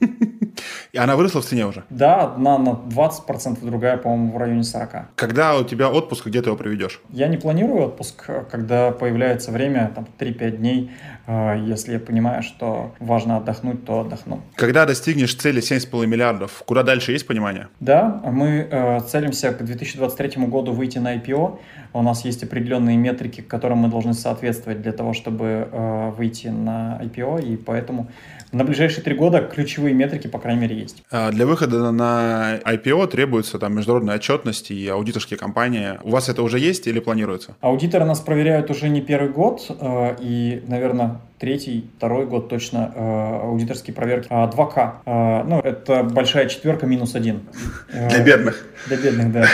И 0.92 0.98
она 0.98 1.16
выросла 1.16 1.40
в 1.42 1.44
цене 1.44 1.66
уже? 1.66 1.84
Да, 1.90 2.22
одна 2.22 2.58
на 2.58 2.70
20%, 2.70 3.64
другая, 3.64 3.96
по-моему, 3.96 4.32
в 4.32 4.38
районе 4.38 4.62
40%. 4.62 5.04
Когда 5.16 5.56
у 5.56 5.64
тебя 5.64 5.90
отпуск, 5.90 6.26
где 6.26 6.42
ты 6.42 6.48
его 6.48 6.56
проведешь? 6.56 7.00
Я 7.10 7.28
не 7.28 7.36
планирую 7.36 7.84
отпуск, 7.84 8.30
когда 8.50 8.90
появляется 8.90 9.50
время, 9.50 9.92
там, 9.94 10.06
3-5 10.18 10.50
дней. 10.56 10.90
А, 11.26 11.54
если 11.54 11.92
я 11.92 12.00
понимаю, 12.00 12.42
что 12.42 12.94
важно 13.00 13.36
отдохнуть, 13.36 13.84
то 13.84 14.00
отдохну. 14.00 14.40
Когда 14.54 14.86
достигнешь 14.86 15.34
цели 15.34 15.60
7,5 15.60 16.06
миллиардов, 16.06 16.62
куда 16.64 16.82
дальше 16.82 17.12
есть 17.12 17.26
понимание? 17.26 17.68
Да, 17.80 18.20
мы 18.24 18.66
э, 18.70 19.00
целимся 19.00 19.52
к 19.52 19.62
2023 19.62 20.46
году 20.46 20.72
выйти 20.72 20.98
на 20.98 21.16
IPO. 21.16 21.58
У 21.92 22.02
нас 22.02 22.24
есть 22.24 22.42
определенные 22.42 22.96
метрики, 22.96 23.42
которым 23.42 23.78
мы 23.78 23.88
должны 23.88 24.14
соответствовать 24.14 24.80
для 24.80 24.92
того, 24.92 25.12
чтобы 25.12 25.68
э, 25.70 26.10
выйти 26.16 26.48
на 26.48 26.98
IPO, 27.02 27.44
и 27.44 27.56
поэтому 27.56 28.08
на 28.52 28.64
ближайшие 28.64 29.04
три 29.04 29.14
года 29.14 29.40
ключевые 29.40 29.94
метрики, 29.94 30.26
по 30.26 30.38
крайней 30.48 30.62
мере, 30.62 30.80
есть. 30.80 31.02
А 31.10 31.30
для 31.30 31.46
выхода 31.46 31.90
на 31.90 32.58
IPO 32.64 33.08
требуется 33.08 33.58
там 33.58 33.76
международная 33.76 34.16
отчетность 34.16 34.70
и 34.70 34.88
аудиторские 34.88 35.38
компании. 35.38 35.98
У 36.02 36.10
вас 36.10 36.30
это 36.30 36.42
уже 36.42 36.58
есть 36.58 36.86
или 36.86 37.00
планируется? 37.00 37.54
Аудиторы 37.60 38.06
нас 38.06 38.20
проверяют 38.20 38.70
уже 38.70 38.88
не 38.88 39.02
первый 39.02 39.30
год, 39.30 39.66
э, 39.68 40.16
и, 40.20 40.62
наверное, 40.66 41.20
третий, 41.38 41.88
второй 41.96 42.26
год 42.26 42.48
точно 42.48 42.92
э, 42.94 43.40
аудиторские 43.44 43.94
проверки. 43.94 44.28
2К. 44.28 44.92
А, 45.06 45.44
ну, 45.44 45.60
это 45.60 46.02
большая 46.02 46.48
четверка 46.48 46.86
минус 46.86 47.14
один. 47.14 47.42
Для 47.92 48.22
бедных. 48.22 48.66
Для 48.86 48.96
бедных, 48.96 49.32
да. 49.32 49.46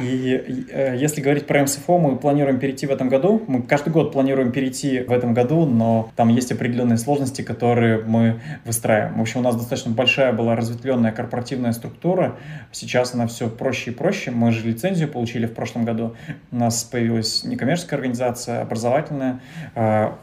И 0.00 0.66
если 0.98 1.20
говорить 1.20 1.46
про 1.46 1.62
МСФО, 1.62 1.98
мы 1.98 2.16
планируем 2.16 2.58
перейти 2.58 2.86
в 2.86 2.90
этом 2.90 3.08
году. 3.08 3.42
Мы 3.46 3.62
каждый 3.62 3.90
год 3.90 4.12
планируем 4.12 4.52
перейти 4.52 5.00
в 5.00 5.12
этом 5.12 5.34
году, 5.34 5.66
но 5.66 6.10
там 6.16 6.28
есть 6.28 6.52
определенные 6.52 6.98
сложности, 6.98 7.42
которые 7.42 8.02
мы 8.02 8.40
выстраиваем. 8.64 9.18
В 9.18 9.20
общем, 9.20 9.40
у 9.40 9.42
нас 9.42 9.56
достаточно 9.56 9.92
большая 9.92 10.32
была 10.32 10.56
разветвленная 10.56 11.12
корпоративная 11.12 11.72
структура. 11.72 12.36
Сейчас 12.72 13.14
она 13.14 13.26
все 13.26 13.48
проще 13.48 13.90
и 13.90 13.94
проще. 13.94 14.30
Мы 14.30 14.52
же 14.52 14.66
лицензию 14.66 15.08
получили 15.08 15.46
в 15.46 15.54
прошлом 15.54 15.84
году. 15.84 16.16
У 16.50 16.56
нас 16.56 16.84
появилась 16.84 17.44
некоммерческая 17.44 17.98
организация, 17.98 18.62
образовательная. 18.62 19.40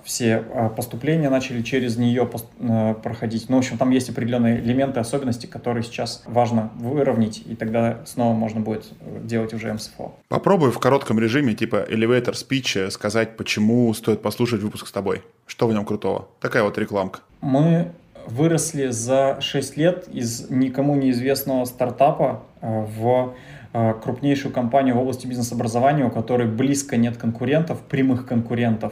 Все 0.04 0.44
а, 0.51 0.51
поступления 0.76 1.30
начали 1.30 1.62
через 1.62 1.98
нее 1.98 2.30
э, 2.60 2.96
проходить. 3.02 3.50
Ну, 3.50 3.56
в 3.56 3.60
общем, 3.60 3.78
там 3.78 3.90
есть 3.92 4.10
определенные 4.10 4.60
элементы, 4.60 5.00
особенности, 5.00 5.46
которые 5.46 5.84
сейчас 5.84 6.24
важно 6.26 6.72
выровнять, 6.76 7.42
и 7.46 7.56
тогда 7.56 8.00
снова 8.06 8.34
можно 8.34 8.60
будет 8.60 8.86
э, 9.00 9.22
делать 9.24 9.54
уже 9.54 9.74
МСФО. 9.74 10.12
Попробуй 10.28 10.72
в 10.72 10.80
коротком 10.80 11.20
режиме, 11.20 11.54
типа 11.54 11.86
elevator 11.90 12.34
speech, 12.34 12.90
сказать, 12.92 13.38
почему 13.38 13.94
стоит 13.94 14.22
послушать 14.22 14.62
выпуск 14.62 14.88
с 14.88 14.92
тобой. 14.92 15.22
Что 15.46 15.68
в 15.68 15.74
нем 15.74 15.86
крутого? 15.86 16.28
Такая 16.40 16.64
вот 16.64 16.78
рекламка. 16.78 17.20
Мы 17.42 17.92
выросли 18.28 18.88
за 18.88 19.38
6 19.40 19.78
лет 19.78 20.08
из 20.10 20.50
никому 20.50 20.96
неизвестного 20.96 21.66
стартапа 21.66 22.44
э, 22.62 22.86
в 23.00 23.36
крупнейшую 24.04 24.54
компанию 24.54 24.96
в 24.96 25.00
области 25.00 25.26
бизнес-образования, 25.28 26.04
у 26.04 26.10
которой 26.10 26.46
близко 26.46 26.98
нет 26.98 27.16
конкурентов, 27.16 27.80
прямых 27.80 28.26
конкурентов. 28.26 28.92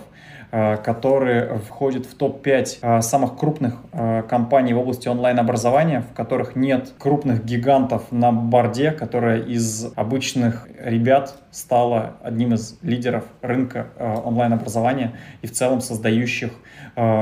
Э, 0.51 0.77
который 0.77 1.59
входит 1.59 2.07
в 2.07 2.15
топ-5 2.15 2.79
э, 2.81 3.01
самых 3.01 3.38
крупных 3.38 3.75
э, 3.91 4.23
компаний 4.23 4.73
в 4.73 4.79
области 4.79 5.07
онлайн-образования, 5.07 6.03
в 6.12 6.15
которых 6.15 6.55
нет 6.55 6.91
крупных 6.97 7.45
гигантов 7.45 8.12
на 8.12 8.31
борде, 8.31 8.89
которая 8.91 9.43
из 9.43 9.93
обычных 9.95 10.67
ребят 10.79 11.35
стала 11.51 12.15
одним 12.23 12.55
из 12.55 12.79
лидеров 12.81 13.25
рынка 13.41 13.89
онлайн-образования 14.25 15.13
и 15.43 15.47
в 15.47 15.51
целом 15.51 15.81
создающих 15.81 16.51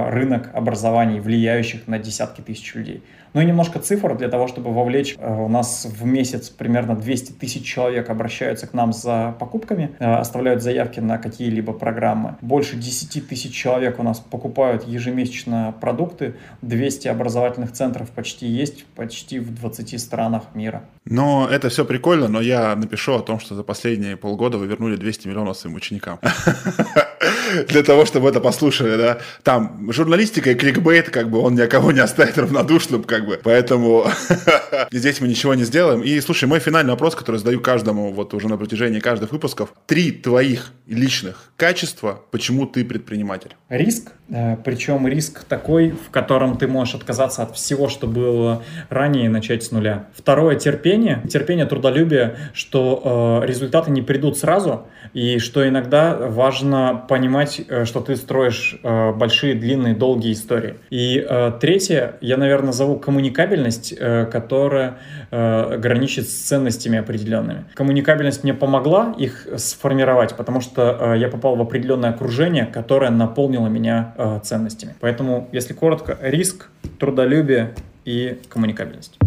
рынок 0.10 0.50
образований, 0.54 1.20
влияющих 1.20 1.88
на 1.88 2.00
десятки 2.00 2.42
тысяч 2.42 2.76
людей. 2.76 3.04
Ну 3.34 3.42
и 3.42 3.46
немножко 3.46 3.80
цифр 3.80 4.18
для 4.18 4.30
того, 4.30 4.48
чтобы 4.48 4.74
вовлечь. 4.74 5.16
Э, 5.20 5.32
у 5.32 5.48
нас 5.48 5.86
в 5.86 6.06
месяц 6.06 6.50
примерно 6.50 6.96
200 6.96 7.34
тысяч 7.34 7.63
человек 7.63 8.10
обращаются 8.10 8.68
к 8.68 8.74
нам 8.74 8.94
за 8.94 9.36
покупками, 9.40 9.92
э, 10.00 10.12
оставляют 10.12 10.63
заявки 10.63 11.00
на 11.00 11.18
какие-либо 11.18 11.74
программы. 11.74 12.38
Больше 12.42 12.78
10 12.78 13.28
тысяч 13.28 13.54
человек 13.54 14.00
у 14.00 14.04
нас 14.04 14.20
покупают 14.20 14.88
ежемесячно 14.88 15.76
продукты. 15.80 16.36
200 16.62 17.10
образовательных 17.10 17.74
центров 17.74 18.10
почти 18.10 18.48
есть, 18.48 18.86
почти 18.96 19.40
в 19.40 19.54
20 19.54 20.00
странах 20.00 20.44
мира. 20.54 20.84
Но 21.06 21.48
это 21.50 21.70
все 21.70 21.86
прикольно, 21.86 22.28
но 22.28 22.42
я 22.42 22.76
напишу 22.76 23.13
о 23.13 23.20
том, 23.20 23.40
что 23.40 23.56
за 23.56 23.63
последние 23.63 24.18
полгода 24.18 24.58
вы 24.58 24.68
вернули 24.68 24.96
200 24.96 25.28
миллионов 25.28 25.58
своим 25.58 25.76
ученикам. 25.76 26.20
Для 27.68 27.84
того, 27.84 28.06
чтобы 28.06 28.30
это 28.30 28.42
послушали, 28.42 28.98
да. 28.98 29.20
Там 29.44 29.67
журналистика 29.90 30.52
и 30.52 30.56
кликбейт, 30.56 31.10
как 31.10 31.30
бы 31.30 31.40
он 31.40 31.56
никого 31.56 31.92
не 31.92 32.00
оставит 32.00 32.38
равнодушным, 32.38 33.04
как 33.04 33.26
бы. 33.26 33.40
Поэтому 33.44 34.06
здесь 34.92 35.22
мы 35.22 35.28
ничего 35.28 35.54
не 35.54 35.64
сделаем. 35.64 36.02
И 36.02 36.20
слушай, 36.22 36.46
мой 36.46 36.60
финальный 36.60 36.92
вопрос, 36.92 37.16
который 37.16 37.38
задаю 37.38 37.60
каждому 37.60 38.12
вот 38.12 38.34
уже 38.34 38.48
на 38.48 38.58
протяжении 38.58 39.00
каждых 39.00 39.32
выпусков. 39.32 39.74
Три 39.86 40.12
твоих 40.12 40.72
личных 40.86 41.52
качества, 41.58 42.22
почему 42.32 42.66
ты 42.66 42.86
предприниматель? 42.86 43.56
Риск, 43.70 44.12
э, 44.30 44.58
причем 44.64 45.08
риск 45.08 45.44
такой, 45.44 45.92
в 45.92 46.10
котором 46.12 46.58
ты 46.58 46.68
можешь 46.68 46.96
отказаться 46.96 47.44
от 47.44 47.56
всего, 47.56 47.90
что 47.90 48.08
было 48.08 48.64
ранее, 48.90 49.26
и 49.26 49.30
начать 49.30 49.64
с 49.64 49.72
нуля. 49.72 50.08
Второе, 50.16 50.56
терпение. 50.56 51.22
Терпение, 51.30 51.66
трудолюбие, 51.66 52.38
что 52.54 53.42
э, 53.44 53.48
результаты 53.48 53.92
не 53.92 54.02
придут 54.02 54.38
сразу, 54.38 54.88
и 55.13 55.39
что 55.39 55.67
иногда 55.67 56.15
важно 56.15 57.04
понимать, 57.08 57.62
э, 57.67 57.86
что 57.86 58.02
ты 58.02 58.15
строишь 58.15 58.80
э, 58.84 59.12
большие, 59.13 59.56
длинные, 59.56 59.96
долгие 59.96 60.34
истории. 60.34 60.76
И 60.89 61.26
э, 61.28 61.52
третье, 61.60 62.15
я, 62.22 62.38
наверное, 62.38 62.74
зову 62.74 62.98
коммуникабельность, 62.98 63.98
которая 63.98 64.98
граничит 65.30 66.28
с 66.30 66.34
ценностями 66.34 67.00
определенными. 67.00 67.65
Коммуникабельность 67.74 68.43
мне 68.43 68.54
помогла 68.54 69.13
их 69.17 69.48
сформировать, 69.58 70.36
потому 70.36 70.62
что 70.62 71.15
я 71.15 71.28
попал 71.28 71.56
в 71.56 71.62
определенное 71.62 72.12
окружение, 72.12 72.65
которое 72.65 73.12
наполнило 73.12 73.67
меня 73.67 74.39
ценностями. 74.43 74.96
Поэтому, 75.00 75.50
если 75.52 75.74
коротко, 75.74 76.17
риск, 76.22 76.70
трудолюбие 77.00 77.74
и 78.06 78.38
коммуникабельность. 78.50 79.17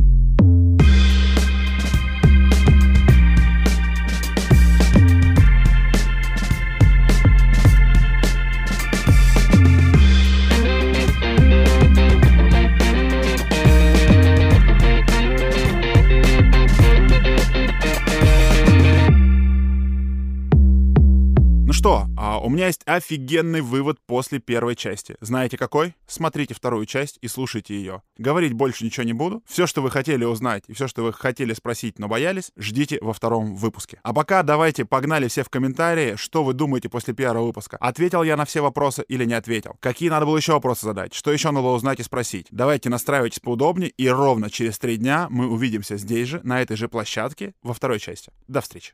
Меня 22.50 22.66
есть 22.66 22.82
офигенный 22.84 23.60
вывод 23.60 23.98
после 24.06 24.38
первой 24.38 24.74
части. 24.74 25.16
Знаете 25.20 25.56
какой? 25.56 25.94
Смотрите 26.06 26.54
вторую 26.54 26.86
часть 26.86 27.18
и 27.22 27.28
слушайте 27.28 27.74
ее. 27.74 28.02
Говорить 28.18 28.54
больше 28.54 28.84
ничего 28.84 29.04
не 29.04 29.12
буду. 29.12 29.42
Все, 29.46 29.66
что 29.66 29.82
вы 29.82 29.90
хотели 29.90 30.24
узнать 30.24 30.64
и 30.66 30.72
все, 30.72 30.88
что 30.88 31.02
вы 31.04 31.12
хотели 31.12 31.52
спросить, 31.52 31.98
но 31.98 32.08
боялись, 32.08 32.52
ждите 32.56 32.98
во 33.00 33.12
втором 33.12 33.54
выпуске. 33.54 34.00
А 34.02 34.12
пока 34.12 34.42
давайте 34.42 34.84
погнали 34.84 35.28
все 35.28 35.44
в 35.44 35.48
комментарии, 35.48 36.16
что 36.16 36.42
вы 36.42 36.54
думаете 36.54 36.88
после 36.88 37.14
первого 37.14 37.46
выпуска. 37.46 37.76
Ответил 37.76 38.22
я 38.22 38.36
на 38.36 38.44
все 38.44 38.60
вопросы 38.60 39.04
или 39.08 39.24
не 39.24 39.34
ответил? 39.34 39.76
Какие 39.80 40.08
надо 40.08 40.26
было 40.26 40.36
еще 40.36 40.52
вопросы 40.52 40.86
задать? 40.86 41.14
Что 41.14 41.32
еще 41.32 41.50
надо 41.50 41.62
было 41.62 41.76
узнать 41.76 42.00
и 42.00 42.02
спросить? 42.02 42.46
Давайте 42.50 42.90
настраивайтесь 42.90 43.40
поудобнее, 43.40 43.90
и 43.90 44.08
ровно 44.08 44.50
через 44.50 44.78
три 44.78 44.96
дня 44.96 45.28
мы 45.30 45.48
увидимся 45.48 45.96
здесь 45.96 46.28
же, 46.28 46.40
на 46.42 46.60
этой 46.60 46.76
же 46.76 46.88
площадке, 46.88 47.54
во 47.62 47.74
второй 47.74 48.00
части. 48.00 48.32
До 48.48 48.60
встречи. 48.60 48.92